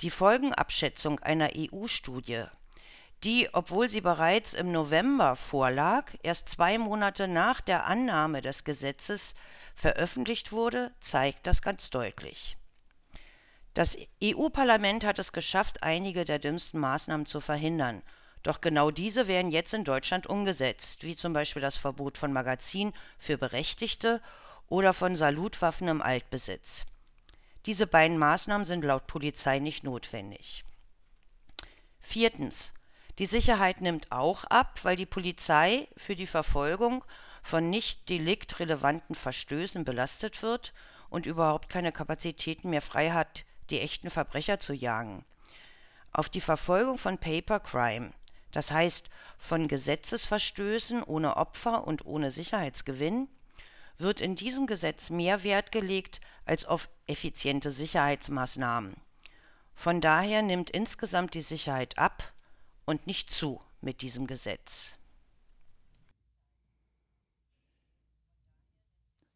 Die 0.00 0.10
Folgenabschätzung 0.10 1.20
einer 1.20 1.50
EU-Studie, 1.56 2.44
die, 3.22 3.48
obwohl 3.52 3.88
sie 3.88 4.00
bereits 4.00 4.52
im 4.54 4.72
November 4.72 5.36
vorlag, 5.36 6.12
erst 6.24 6.48
zwei 6.48 6.76
Monate 6.76 7.28
nach 7.28 7.60
der 7.60 7.86
Annahme 7.86 8.42
des 8.42 8.64
Gesetzes 8.64 9.34
veröffentlicht 9.76 10.50
wurde, 10.50 10.92
zeigt 11.00 11.46
das 11.46 11.62
ganz 11.62 11.90
deutlich. 11.90 12.56
Das 13.74 13.96
EU-Parlament 14.22 15.04
hat 15.04 15.18
es 15.18 15.32
geschafft, 15.32 15.82
einige 15.82 16.24
der 16.24 16.40
dümmsten 16.40 16.80
Maßnahmen 16.80 17.26
zu 17.26 17.40
verhindern. 17.40 18.02
Doch 18.42 18.60
genau 18.60 18.90
diese 18.90 19.28
werden 19.28 19.50
jetzt 19.50 19.72
in 19.72 19.84
Deutschland 19.84 20.26
umgesetzt, 20.26 21.04
wie 21.04 21.14
zum 21.14 21.32
Beispiel 21.32 21.62
das 21.62 21.76
Verbot 21.76 22.18
von 22.18 22.32
Magazinen 22.32 22.92
für 23.18 23.38
Berechtigte 23.38 24.20
oder 24.68 24.92
von 24.92 25.14
Salutwaffen 25.14 25.88
im 25.88 26.02
Altbesitz. 26.02 26.84
Diese 27.66 27.86
beiden 27.86 28.18
Maßnahmen 28.18 28.64
sind 28.64 28.84
laut 28.84 29.06
Polizei 29.06 29.60
nicht 29.60 29.84
notwendig. 29.84 30.64
Viertens. 32.00 32.72
Die 33.18 33.26
Sicherheit 33.26 33.80
nimmt 33.80 34.10
auch 34.10 34.44
ab, 34.44 34.80
weil 34.82 34.96
die 34.96 35.06
Polizei 35.06 35.86
für 35.96 36.16
die 36.16 36.26
Verfolgung 36.26 37.04
von 37.42 37.70
nicht 37.70 38.08
deliktrelevanten 38.08 39.14
Verstößen 39.14 39.84
belastet 39.84 40.42
wird 40.42 40.72
und 41.10 41.26
überhaupt 41.26 41.68
keine 41.68 41.92
Kapazitäten 41.92 42.70
mehr 42.70 42.82
frei 42.82 43.10
hat, 43.10 43.44
die 43.70 43.80
echten 43.80 44.10
Verbrecher 44.10 44.58
zu 44.58 44.72
jagen. 44.72 45.24
Auf 46.12 46.28
die 46.28 46.40
Verfolgung 46.40 46.98
von 46.98 47.18
Paper 47.18 47.60
Crime, 47.60 48.12
das 48.52 48.70
heißt 48.70 49.08
von 49.38 49.66
Gesetzesverstößen 49.66 51.02
ohne 51.02 51.36
Opfer 51.36 51.86
und 51.86 52.06
ohne 52.06 52.30
Sicherheitsgewinn, 52.30 53.28
wird 53.98 54.20
in 54.20 54.36
diesem 54.36 54.66
Gesetz 54.66 55.10
mehr 55.10 55.42
Wert 55.42 55.72
gelegt 55.72 56.20
als 56.44 56.64
auf 56.64 56.88
effiziente 57.06 57.70
Sicherheitsmaßnahmen. 57.70 58.96
Von 59.74 60.00
daher 60.00 60.42
nimmt 60.42 60.70
insgesamt 60.70 61.34
die 61.34 61.42
Sicherheit 61.42 61.98
ab 61.98 62.32
und 62.84 63.06
nicht 63.06 63.30
zu 63.30 63.60
mit 63.80 64.02
diesem 64.02 64.26
Gesetz. 64.26 64.94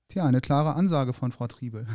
Tja, 0.09 0.25
eine 0.25 0.41
klare 0.41 0.75
Ansage 0.75 1.13
von 1.13 1.33
Frau 1.33 1.47
Triebel. 1.47 1.87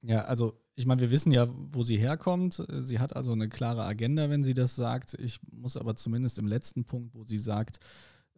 Ja, 0.00 0.22
also 0.24 0.58
ich 0.78 0.86
meine, 0.86 1.00
wir 1.00 1.10
wissen 1.10 1.32
ja, 1.32 1.48
wo 1.72 1.82
sie 1.82 1.98
herkommt. 1.98 2.64
Sie 2.82 3.00
hat 3.00 3.16
also 3.16 3.32
eine 3.32 3.48
klare 3.48 3.82
Agenda, 3.82 4.30
wenn 4.30 4.44
sie 4.44 4.54
das 4.54 4.76
sagt. 4.76 5.14
Ich 5.14 5.40
muss 5.50 5.76
aber 5.76 5.96
zumindest 5.96 6.38
im 6.38 6.46
letzten 6.46 6.84
Punkt, 6.84 7.16
wo 7.16 7.24
sie 7.24 7.38
sagt, 7.38 7.80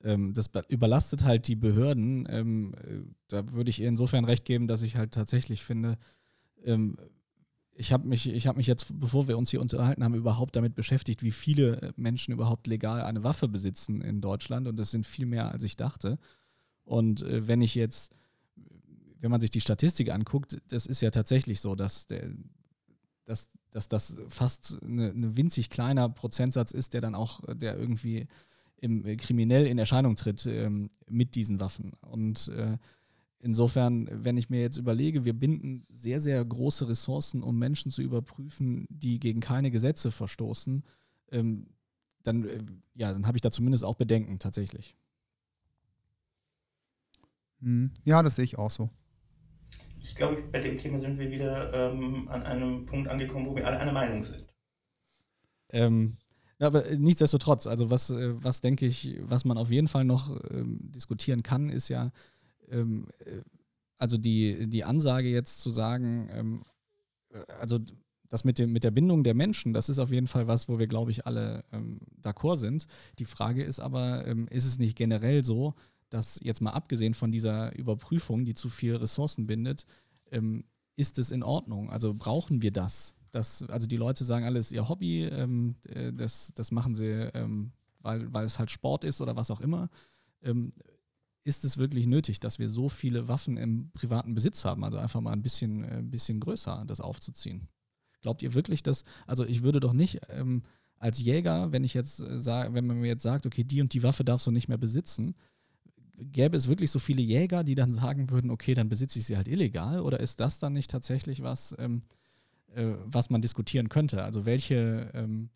ähm, 0.02 0.32
das 0.32 0.50
überlastet 0.68 1.24
halt 1.24 1.48
die 1.48 1.54
Behörden. 1.54 2.26
Ähm, 2.30 2.72
äh, 2.76 3.02
da 3.28 3.52
würde 3.52 3.68
ich 3.68 3.80
ihr 3.80 3.88
insofern 3.88 4.24
recht 4.24 4.46
geben, 4.46 4.68
dass 4.68 4.80
ich 4.80 4.96
halt 4.96 5.12
tatsächlich 5.12 5.62
finde, 5.62 5.98
ähm, 6.64 6.96
ich 7.74 7.92
habe 7.92 8.08
mich, 8.08 8.26
hab 8.46 8.56
mich 8.56 8.66
jetzt, 8.66 8.98
bevor 8.98 9.28
wir 9.28 9.36
uns 9.36 9.50
hier 9.50 9.60
unterhalten 9.60 10.02
haben, 10.02 10.14
überhaupt 10.14 10.56
damit 10.56 10.74
beschäftigt, 10.74 11.22
wie 11.22 11.32
viele 11.32 11.92
Menschen 11.96 12.32
überhaupt 12.32 12.66
legal 12.66 13.02
eine 13.02 13.22
Waffe 13.22 13.48
besitzen 13.48 14.00
in 14.00 14.22
Deutschland. 14.22 14.66
Und 14.66 14.78
das 14.78 14.90
sind 14.90 15.04
viel 15.04 15.26
mehr, 15.26 15.52
als 15.52 15.62
ich 15.62 15.76
dachte. 15.76 16.18
Und 16.84 17.20
äh, 17.20 17.46
wenn 17.46 17.60
ich 17.60 17.74
jetzt, 17.74 18.14
wenn 19.20 19.30
man 19.30 19.40
sich 19.40 19.50
die 19.50 19.60
Statistik 19.60 20.10
anguckt, 20.10 20.60
das 20.68 20.86
ist 20.86 21.00
ja 21.00 21.10
tatsächlich 21.10 21.60
so, 21.60 21.74
dass 21.74 22.06
der, 22.06 22.30
dass, 23.24 23.50
dass 23.70 23.88
das 23.88 24.20
fast 24.28 24.78
eine 24.82 25.36
winzig 25.36 25.70
kleiner 25.70 26.08
Prozentsatz 26.08 26.72
ist, 26.72 26.94
der 26.94 27.00
dann 27.00 27.14
auch, 27.14 27.40
der 27.54 27.78
irgendwie 27.78 28.26
im, 28.80 29.04
äh, 29.04 29.16
kriminell 29.16 29.66
in 29.66 29.78
Erscheinung 29.78 30.16
tritt 30.16 30.46
ähm, 30.46 30.90
mit 31.08 31.34
diesen 31.34 31.60
Waffen. 31.60 31.92
Und 32.00 32.48
äh, 32.48 32.78
insofern, 33.38 34.08
wenn 34.10 34.36
ich 34.36 34.50
mir 34.50 34.60
jetzt 34.60 34.78
überlege, 34.78 35.24
wir 35.24 35.34
binden 35.34 35.86
sehr, 35.90 36.20
sehr 36.20 36.44
große 36.44 36.88
Ressourcen, 36.88 37.42
um 37.42 37.58
Menschen 37.58 37.90
zu 37.90 38.02
überprüfen, 38.02 38.86
die 38.88 39.20
gegen 39.20 39.40
keine 39.40 39.70
Gesetze 39.70 40.10
verstoßen, 40.10 40.82
ähm, 41.30 41.66
dann, 42.22 42.44
äh, 42.44 42.58
ja, 42.94 43.12
dann 43.12 43.26
habe 43.26 43.36
ich 43.36 43.42
da 43.42 43.50
zumindest 43.50 43.84
auch 43.84 43.96
Bedenken 43.96 44.38
tatsächlich. 44.38 44.96
Hm. 47.60 47.90
Ja, 48.04 48.22
das 48.22 48.36
sehe 48.36 48.44
ich 48.44 48.58
auch 48.58 48.70
so. 48.70 48.90
Ich 50.10 50.16
glaube, 50.16 50.42
bei 50.50 50.58
dem 50.58 50.76
Thema 50.76 50.98
sind 50.98 51.20
wir 51.20 51.30
wieder 51.30 51.72
ähm, 51.72 52.28
an 52.28 52.42
einem 52.42 52.84
Punkt 52.84 53.08
angekommen, 53.08 53.46
wo 53.46 53.54
wir 53.54 53.64
alle 53.64 53.78
einer 53.78 53.92
Meinung 53.92 54.24
sind. 54.24 54.44
Ähm, 55.68 56.16
aber 56.58 56.84
äh, 56.84 56.98
nichtsdestotrotz, 56.98 57.68
also 57.68 57.90
was, 57.90 58.10
äh, 58.10 58.34
was 58.42 58.60
denke 58.60 58.86
ich, 58.86 59.16
was 59.22 59.44
man 59.44 59.56
auf 59.56 59.70
jeden 59.70 59.86
Fall 59.86 60.04
noch 60.04 60.36
ähm, 60.50 60.80
diskutieren 60.82 61.44
kann, 61.44 61.70
ist 61.70 61.88
ja, 61.88 62.10
ähm, 62.68 63.06
äh, 63.24 63.42
also 63.98 64.18
die, 64.18 64.68
die 64.68 64.82
Ansage 64.82 65.28
jetzt 65.28 65.60
zu 65.60 65.70
sagen, 65.70 66.28
ähm, 66.32 66.64
also 67.60 67.78
das 68.28 68.42
mit, 68.42 68.58
dem, 68.58 68.72
mit 68.72 68.82
der 68.82 68.90
Bindung 68.90 69.22
der 69.22 69.34
Menschen, 69.34 69.72
das 69.72 69.88
ist 69.88 70.00
auf 70.00 70.10
jeden 70.10 70.26
Fall 70.26 70.48
was, 70.48 70.68
wo 70.68 70.80
wir, 70.80 70.88
glaube 70.88 71.12
ich, 71.12 71.24
alle 71.24 71.64
ähm, 71.72 72.00
d'accord 72.20 72.58
sind. 72.58 72.86
Die 73.20 73.24
Frage 73.24 73.62
ist 73.62 73.78
aber, 73.78 74.26
ähm, 74.26 74.48
ist 74.48 74.66
es 74.66 74.80
nicht 74.80 74.96
generell 74.96 75.44
so, 75.44 75.74
dass 76.10 76.38
jetzt 76.42 76.60
mal 76.60 76.72
abgesehen 76.72 77.14
von 77.14 77.32
dieser 77.32 77.76
Überprüfung, 77.76 78.44
die 78.44 78.54
zu 78.54 78.68
viel 78.68 78.96
Ressourcen 78.96 79.46
bindet, 79.46 79.86
ähm, 80.30 80.64
ist 80.96 81.18
es 81.18 81.30
in 81.30 81.42
Ordnung? 81.42 81.90
Also 81.90 82.12
brauchen 82.14 82.62
wir 82.62 82.72
das? 82.72 83.14
Das, 83.30 83.62
also 83.70 83.86
die 83.86 83.96
Leute 83.96 84.24
sagen 84.24 84.44
alles 84.44 84.72
ihr 84.72 84.88
Hobby, 84.88 85.24
ähm, 85.24 85.76
äh, 85.88 86.12
das, 86.12 86.52
das 86.54 86.72
machen 86.72 86.94
sie, 86.94 87.30
ähm, 87.34 87.72
weil, 88.00 88.32
weil 88.34 88.44
es 88.44 88.58
halt 88.58 88.70
Sport 88.70 89.04
ist 89.04 89.20
oder 89.20 89.36
was 89.36 89.50
auch 89.50 89.60
immer. 89.60 89.88
Ähm, 90.42 90.72
ist 91.44 91.64
es 91.64 91.78
wirklich 91.78 92.06
nötig, 92.06 92.40
dass 92.40 92.58
wir 92.58 92.68
so 92.68 92.88
viele 92.88 93.28
Waffen 93.28 93.56
im 93.56 93.90
privaten 93.92 94.34
Besitz 94.34 94.64
haben? 94.64 94.84
Also 94.84 94.98
einfach 94.98 95.20
mal 95.20 95.32
ein 95.32 95.42
bisschen, 95.42 95.84
äh, 95.84 96.02
bisschen 96.02 96.40
größer 96.40 96.84
das 96.86 97.00
aufzuziehen. 97.00 97.68
Glaubt 98.20 98.42
ihr 98.42 98.52
wirklich, 98.54 98.82
dass, 98.82 99.04
also 99.26 99.44
ich 99.46 99.62
würde 99.62 99.80
doch 99.80 99.94
nicht 99.94 100.20
ähm, 100.28 100.62
als 100.96 101.18
Jäger, 101.18 101.72
wenn 101.72 101.84
ich 101.84 101.94
jetzt 101.94 102.20
äh, 102.20 102.38
sage, 102.40 102.74
wenn 102.74 102.86
man 102.86 102.98
mir 102.98 103.08
jetzt 103.08 103.22
sagt, 103.22 103.46
okay, 103.46 103.64
die 103.64 103.80
und 103.80 103.94
die 103.94 104.02
Waffe 104.02 104.24
darfst 104.24 104.46
du 104.46 104.50
nicht 104.50 104.68
mehr 104.68 104.76
besitzen, 104.76 105.34
gäbe 106.20 106.56
es 106.56 106.68
wirklich 106.68 106.90
so 106.90 106.98
viele 106.98 107.22
Jäger, 107.22 107.64
die 107.64 107.74
dann 107.74 107.92
sagen 107.92 108.30
würden, 108.30 108.50
okay, 108.50 108.74
dann 108.74 108.88
besitze 108.88 109.18
ich 109.18 109.26
sie 109.26 109.36
halt 109.36 109.48
illegal? 109.48 110.00
Oder 110.00 110.20
ist 110.20 110.40
das 110.40 110.58
dann 110.58 110.72
nicht 110.72 110.90
tatsächlich 110.90 111.42
was, 111.42 111.74
ähm, 111.78 112.02
äh, 112.74 112.94
was 113.04 113.30
man 113.30 113.42
diskutieren 113.42 113.88
könnte. 113.88 114.22
Also 114.22 114.46
welche, 114.46 115.10
ähm, 115.14 115.50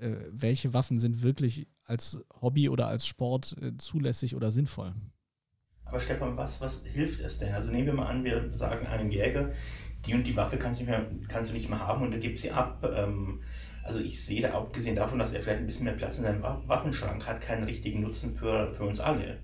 äh, 0.00 0.16
welche 0.30 0.74
Waffen 0.74 0.98
sind 0.98 1.22
wirklich 1.22 1.68
als 1.84 2.24
Hobby 2.40 2.68
oder 2.68 2.88
als 2.88 3.06
Sport 3.06 3.56
äh, 3.60 3.76
zulässig 3.76 4.34
oder 4.34 4.50
sinnvoll? 4.50 4.92
Aber 5.84 6.00
Stefan, 6.00 6.36
was, 6.36 6.60
was 6.60 6.82
hilft 6.84 7.20
es 7.20 7.38
denn? 7.38 7.54
Also 7.54 7.70
nehmen 7.70 7.86
wir 7.86 7.94
mal 7.94 8.08
an, 8.08 8.24
wir 8.24 8.52
sagen 8.52 8.86
einem 8.86 9.10
Jäger, 9.10 9.52
die 10.06 10.14
und 10.14 10.26
die 10.26 10.36
Waffe 10.36 10.58
kannst 10.58 10.80
du 10.80 10.84
nicht 10.84 10.90
mehr, 10.90 11.06
kannst 11.28 11.50
du 11.50 11.54
nicht 11.54 11.68
mehr 11.68 11.78
haben 11.78 12.02
und 12.02 12.12
er 12.12 12.18
gibt 12.18 12.38
sie 12.38 12.50
ab. 12.50 12.84
Ähm, 12.84 13.42
also 13.84 14.00
ich 14.00 14.22
sehe 14.22 14.42
da 14.42 14.52
abgesehen 14.52 14.96
davon, 14.96 15.18
dass 15.18 15.32
er 15.32 15.40
vielleicht 15.40 15.60
ein 15.60 15.66
bisschen 15.66 15.84
mehr 15.84 15.94
Platz 15.94 16.18
in 16.18 16.24
seinem 16.24 16.42
Waffenschrank 16.42 17.26
hat, 17.26 17.40
keinen 17.40 17.64
richtigen 17.64 18.02
Nutzen 18.02 18.36
für, 18.36 18.74
für 18.74 18.84
uns 18.84 19.00
alle. 19.00 19.38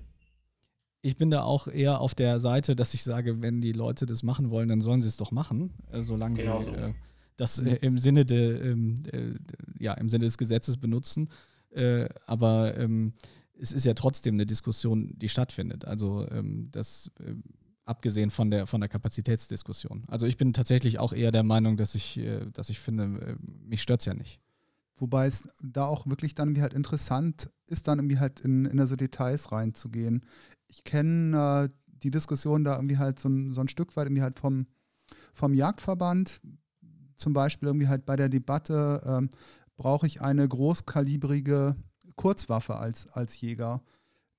Ich 1.05 1.17
bin 1.17 1.29
da 1.29 1.43
auch 1.43 1.67
eher 1.67 2.01
auf 2.01 2.15
der 2.15 2.39
Seite, 2.39 2.75
dass 2.75 2.95
ich 2.95 3.03
sage, 3.03 3.43
wenn 3.43 3.61
die 3.61 3.73
Leute 3.73 4.07
das 4.07 4.23
machen 4.23 4.49
wollen, 4.49 4.69
dann 4.69 4.81
sollen 4.81 5.01
sie 5.01 5.07
es 5.07 5.17
doch 5.17 5.29
machen, 5.29 5.71
äh, 5.91 6.01
solange 6.01 6.35
genau 6.35 6.63
sie 6.63 6.71
so. 6.71 6.75
äh, 6.75 6.93
das 7.37 7.59
äh, 7.59 7.75
im 7.81 7.99
Sinne 7.99 8.25
de, 8.25 8.71
ähm, 8.71 9.03
äh, 9.11 9.35
ja, 9.77 9.93
im 9.93 10.09
Sinne 10.09 10.25
des 10.25 10.39
Gesetzes 10.39 10.77
benutzen. 10.77 11.29
Äh, 11.69 12.09
aber 12.25 12.75
ähm, 12.75 13.13
es 13.59 13.71
ist 13.71 13.85
ja 13.85 13.93
trotzdem 13.93 14.33
eine 14.33 14.47
Diskussion, 14.47 15.13
die 15.15 15.29
stattfindet. 15.29 15.85
Also 15.85 16.27
ähm, 16.31 16.69
das 16.71 17.11
äh, 17.19 17.35
abgesehen 17.85 18.31
von 18.31 18.49
der 18.49 18.65
von 18.65 18.81
der 18.81 18.89
Kapazitätsdiskussion. 18.89 20.05
Also 20.07 20.25
ich 20.25 20.37
bin 20.37 20.53
tatsächlich 20.53 20.97
auch 20.97 21.13
eher 21.13 21.31
der 21.31 21.43
Meinung, 21.43 21.77
dass 21.77 21.93
ich, 21.93 22.17
äh, 22.17 22.47
dass 22.51 22.69
ich 22.69 22.79
finde, 22.79 23.03
äh, 23.03 23.35
mich 23.63 23.83
stört 23.83 23.99
es 23.99 24.05
ja 24.07 24.15
nicht. 24.15 24.39
Wobei 24.97 25.27
es 25.27 25.47
da 25.61 25.85
auch 25.85 26.07
wirklich 26.07 26.35
dann 26.35 26.49
irgendwie 26.49 26.61
halt 26.61 26.73
interessant 26.73 27.51
ist, 27.67 27.87
dann 27.87 27.99
irgendwie 27.99 28.19
halt 28.19 28.39
in, 28.39 28.65
in 28.65 28.85
so 28.87 28.95
Details 28.95 29.51
reinzugehen. 29.51 30.23
Ich 30.67 30.83
kenne 30.83 31.65
äh, 31.65 31.69
die 32.03 32.11
Diskussion 32.11 32.63
da 32.63 32.75
irgendwie 32.75 32.97
halt 32.97 33.19
so 33.19 33.29
ein, 33.29 33.51
so 33.51 33.61
ein 33.61 33.67
Stück 33.67 33.95
weit 33.95 34.07
irgendwie 34.07 34.21
halt 34.21 34.39
vom, 34.39 34.67
vom 35.33 35.53
Jagdverband. 35.53 36.41
Zum 37.17 37.33
Beispiel 37.33 37.67
irgendwie 37.67 37.87
halt 37.87 38.05
bei 38.05 38.15
der 38.15 38.29
Debatte, 38.29 39.01
ähm, 39.05 39.29
brauche 39.77 40.07
ich 40.07 40.21
eine 40.21 40.47
großkalibrige 40.47 41.75
Kurzwaffe 42.15 42.75
als, 42.75 43.07
als 43.07 43.39
Jäger. 43.41 43.81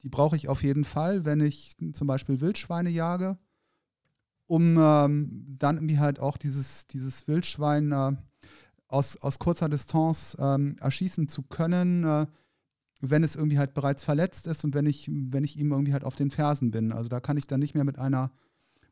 Die 0.02 0.08
brauche 0.08 0.36
ich 0.36 0.48
auf 0.48 0.62
jeden 0.62 0.84
Fall, 0.84 1.24
wenn 1.24 1.40
ich 1.40 1.76
zum 1.92 2.06
Beispiel 2.06 2.40
Wildschweine 2.40 2.90
jage, 2.90 3.38
um 4.46 4.78
ähm, 4.78 5.56
dann 5.58 5.76
irgendwie 5.76 5.98
halt 5.98 6.20
auch 6.20 6.36
dieses, 6.36 6.86
dieses 6.86 7.26
Wildschwein 7.28 7.92
äh, 7.92 8.12
aus, 8.96 9.16
aus 9.18 9.38
kurzer 9.38 9.68
Distanz 9.68 10.36
ähm, 10.40 10.76
erschießen 10.80 11.28
zu 11.28 11.42
können, 11.42 12.04
äh, 12.04 12.26
wenn 13.02 13.22
es 13.22 13.36
irgendwie 13.36 13.58
halt 13.58 13.74
bereits 13.74 14.02
verletzt 14.02 14.46
ist 14.46 14.64
und 14.64 14.74
wenn 14.74 14.86
ich, 14.86 15.10
wenn 15.12 15.44
ich 15.44 15.58
ihm 15.58 15.70
irgendwie 15.70 15.92
halt 15.92 16.04
auf 16.04 16.16
den 16.16 16.30
Fersen 16.30 16.70
bin. 16.70 16.92
Also 16.92 17.10
da 17.10 17.20
kann 17.20 17.36
ich 17.36 17.46
dann 17.46 17.60
nicht 17.60 17.74
mehr 17.74 17.84
mit 17.84 17.98
einer, 17.98 18.32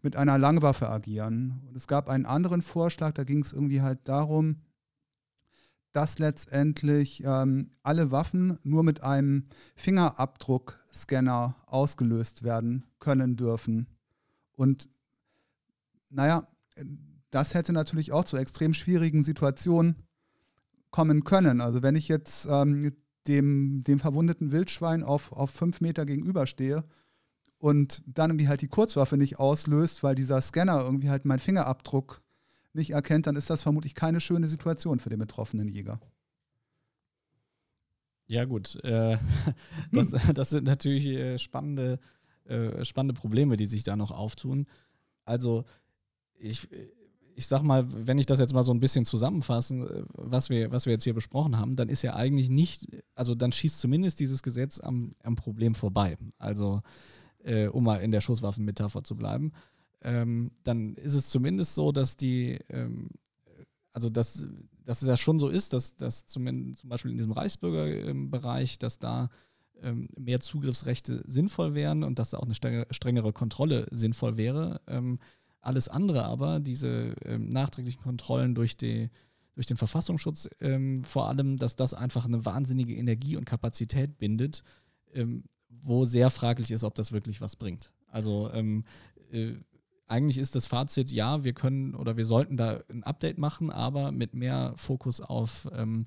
mit 0.03 0.15
einer 0.15 0.39
Langwaffe 0.39 0.91
agieren. 0.91 1.63
Und 1.67 1.75
es 1.75 1.87
gab 1.87 2.09
einen 2.09 2.27
anderen 2.27 2.61
Vorschlag, 2.61 3.13
da 3.13 3.25
ging 3.25 3.41
es 3.41 3.55
irgendwie 3.55 3.81
halt 3.81 4.01
darum, 4.05 4.57
dass 5.93 6.19
letztendlich 6.19 7.23
ähm, 7.25 7.71
alle 7.83 8.11
Waffen 8.11 8.59
nur 8.63 8.83
mit 8.83 9.03
einem 9.03 9.47
Fingerabdruckscanner 9.75 11.55
ausgelöst 11.67 12.43
werden 12.43 12.85
können 12.99 13.37
dürfen. 13.37 13.87
Und 14.53 14.91
naja, 16.11 16.47
das 17.35 17.55
hätte 17.55 17.73
natürlich 17.73 18.13
auch 18.13 18.25
zu 18.25 18.37
extrem 18.37 18.75
schwierigen 18.75 19.25
Situationen 19.25 19.97
kommen 20.91 21.25
können. 21.25 21.61
Also 21.61 21.83
wenn 21.83 21.97
ich 21.97 22.07
jetzt 22.07 22.47
ähm, 22.49 22.93
dem, 23.27 23.83
dem 23.83 23.99
verwundeten 23.99 24.53
Wildschwein 24.53 25.03
auf, 25.03 25.33
auf 25.33 25.51
fünf 25.51 25.81
Meter 25.81 26.07
gegenüberstehe 26.07 26.85
und 27.59 28.05
dann 28.07 28.31
irgendwie 28.31 28.47
halt 28.47 28.61
die 28.61 28.69
Kurzwaffe 28.69 29.17
nicht 29.17 29.41
auslöst, 29.41 30.05
weil 30.05 30.15
dieser 30.15 30.41
Scanner 30.43 30.83
irgendwie 30.85 31.11
halt 31.11 31.25
meinen 31.25 31.41
Fingerabdruck 31.41 32.23
nicht 32.73 32.91
erkennt, 32.91 33.27
dann 33.27 33.35
ist 33.35 33.51
das 33.51 33.63
vermutlich 33.63 33.97
keine 33.97 34.21
schöne 34.21 34.49
Situation 34.49 35.01
für 35.01 35.11
den 35.11 35.19
betroffenen 35.19 35.67
Jäger. 35.67 36.01
Ja, 38.27 38.45
gut. 38.45 38.77
Äh, 38.85 39.19
das, 39.93 40.15
das, 40.33 40.51
sind 40.51 40.65
natürlich 40.65 41.07
äh, 41.07 41.39
spannende, 41.39 41.99
äh, 42.45 42.85
spannende 42.85 43.19
Probleme, 43.19 43.57
die 43.57 43.67
sich 43.67 43.83
da 43.83 43.97
noch 43.97 44.13
auftun. 44.13 44.67
Also, 45.25 45.65
ich, 46.37 46.69
ich 47.37 47.47
sag 47.47 47.63
mal, 47.63 47.87
wenn 47.91 48.19
ich 48.19 48.27
das 48.27 48.39
jetzt 48.39 48.55
mal 48.55 48.65
so 48.65 48.73
ein 48.73 48.81
bisschen 48.81 49.05
zusammenfassen, 49.05 49.83
äh, 49.83 50.05
was 50.15 50.51
wir, 50.51 50.71
was 50.71 50.87
wir 50.87 50.93
jetzt 50.93 51.05
hier 51.05 51.15
besprochen 51.15 51.59
haben, 51.59 51.77
dann 51.77 51.89
ist 51.89 52.03
ja 52.03 52.15
eigentlich 52.15 52.51
nicht, 52.51 52.89
also 53.15 53.35
dann 53.35 53.53
schießt 53.53 53.81
zumindest 53.81 54.21
dieses 54.21 54.43
Gesetz 54.43 54.81
am, 54.81 55.13
am 55.23 55.37
Problem 55.37 55.75
vorbei. 55.75 56.17
Also, 56.39 56.83
äh, 57.43 57.67
um 57.69 57.85
mal 57.85 57.97
in 57.97 58.11
der 58.11 58.21
Schusswaffenmetapher 58.21 59.05
zu 59.05 59.17
bleiben 59.17 59.53
ähm, 60.05 60.51
dann 60.63 60.95
ist 60.97 61.15
es 61.15 61.31
zumindest 61.31 61.75
so, 61.75 61.91
dass 61.91 62.17
die, 62.17 62.59
ähm, 62.69 63.09
also 63.93 64.11
dass, 64.11 64.47
dass 64.85 65.03
es 65.03 65.09
ja 65.09 65.17
schon 65.17 65.39
so 65.39 65.49
ist, 65.49 65.73
dass, 65.73 65.97
dass 65.97 66.27
zum, 66.27 66.75
zum 66.77 66.89
Beispiel 66.89 67.11
in 67.11 67.17
diesem 67.17 67.33
Reichsbürgerbereich, 67.33 68.79
dass 68.79 68.99
da 68.99 69.31
ähm, 69.81 70.09
mehr 70.17 70.41
Zugriffsrechte 70.41 71.25
sinnvoll 71.27 71.75
wären 71.75 72.05
und 72.05 72.19
dass 72.19 72.31
da 72.31 72.39
auch 72.39 72.45
eine 72.45 72.87
strengere 72.91 73.33
Kontrolle 73.33 73.87
sinnvoll 73.91 74.37
wäre. 74.37 74.81
Alles 75.65 75.89
andere 75.89 76.25
aber, 76.25 76.61
diese 76.61 77.15
ähm, 77.25 77.49
nachträglichen 77.49 78.03
Kontrollen 78.03 78.55
durch 78.55 78.77
die 78.77 79.11
durch 79.55 79.67
den 79.67 79.77
Verfassungsschutz 79.77 80.49
ähm, 80.61 81.05
vor 81.05 81.29
allem, 81.29 81.57
dass 81.57 81.77
das 81.77 81.95
einfach 81.95 82.25
eine 82.25 82.45
wahnsinnige 82.45 82.95
Energie 82.97 83.37
und 83.37 83.45
Kapazität 83.45 84.19
bindet, 84.19 84.65
ähm, 85.13 85.45
wo 85.69 86.05
sehr 86.05 86.31
fraglich 86.31 86.73
ist, 86.73 86.83
ob 86.83 86.97
das 86.97 87.13
wirklich 87.13 87.41
was 87.41 87.55
bringt. 87.55 87.93
Also 88.09 88.51
ähm, 88.53 88.85
äh, 89.31 89.55
eigentlich 90.07 90.39
ist 90.39 90.55
das 90.55 90.67
Fazit, 90.67 91.11
ja, 91.11 91.45
wir 91.45 91.53
können 91.55 91.95
oder 91.95 92.17
wir 92.17 92.27
sollten 92.27 92.57
da 92.57 92.81
ein 92.91 93.05
Update 93.05 93.39
machen, 93.39 93.71
aber 93.71 94.13
mit 94.13 94.35
mehr 94.35 94.75
Fokus 94.77 95.21
auf, 95.21 95.69
ähm, 95.75 96.05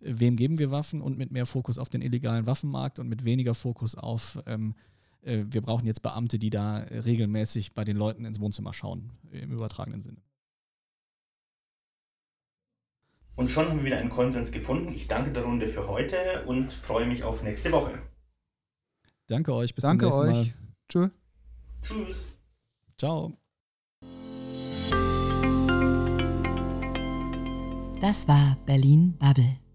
wem 0.00 0.36
geben 0.36 0.58
wir 0.58 0.70
Waffen 0.70 1.00
und 1.00 1.16
mit 1.16 1.30
mehr 1.30 1.46
Fokus 1.46 1.78
auf 1.78 1.88
den 1.88 2.02
illegalen 2.02 2.46
Waffenmarkt 2.46 2.98
und 2.98 3.08
mit 3.08 3.24
weniger 3.24 3.54
Fokus 3.54 3.94
auf, 3.94 4.38
ähm, 4.46 4.74
äh, 5.22 5.44
wir 5.48 5.60
brauchen 5.62 5.86
jetzt 5.86 6.02
Beamte, 6.02 6.38
die 6.38 6.50
da 6.50 6.78
regelmäßig 6.78 7.74
bei 7.74 7.84
den 7.84 7.96
Leuten 7.96 8.24
ins 8.24 8.40
Wohnzimmer 8.40 8.72
schauen, 8.72 9.10
im 9.30 9.52
übertragenen 9.52 10.02
Sinne. 10.02 10.22
Und 13.36 13.50
schon 13.50 13.68
haben 13.68 13.78
wir 13.78 13.84
wieder 13.84 13.98
einen 13.98 14.10
Konsens 14.10 14.50
gefunden. 14.50 14.92
Ich 14.92 15.06
danke 15.06 15.30
der 15.30 15.44
Runde 15.44 15.68
für 15.68 15.86
heute 15.86 16.44
und 16.46 16.72
freue 16.72 17.06
mich 17.06 17.22
auf 17.22 17.42
nächste 17.44 17.70
Woche. 17.70 18.02
Danke 19.28 19.54
euch, 19.54 19.74
bis 19.74 19.82
danke 19.82 20.10
zum 20.10 20.26
nächsten 20.26 20.38
euch. 20.38 20.54
Mal. 20.54 20.68
Tschö. 20.88 21.08
Tschüss. 21.82 22.26
Ciao. 22.98 23.38
Das 28.00 28.26
war 28.26 28.56
Berlin 28.66 29.16
Bubble. 29.18 29.67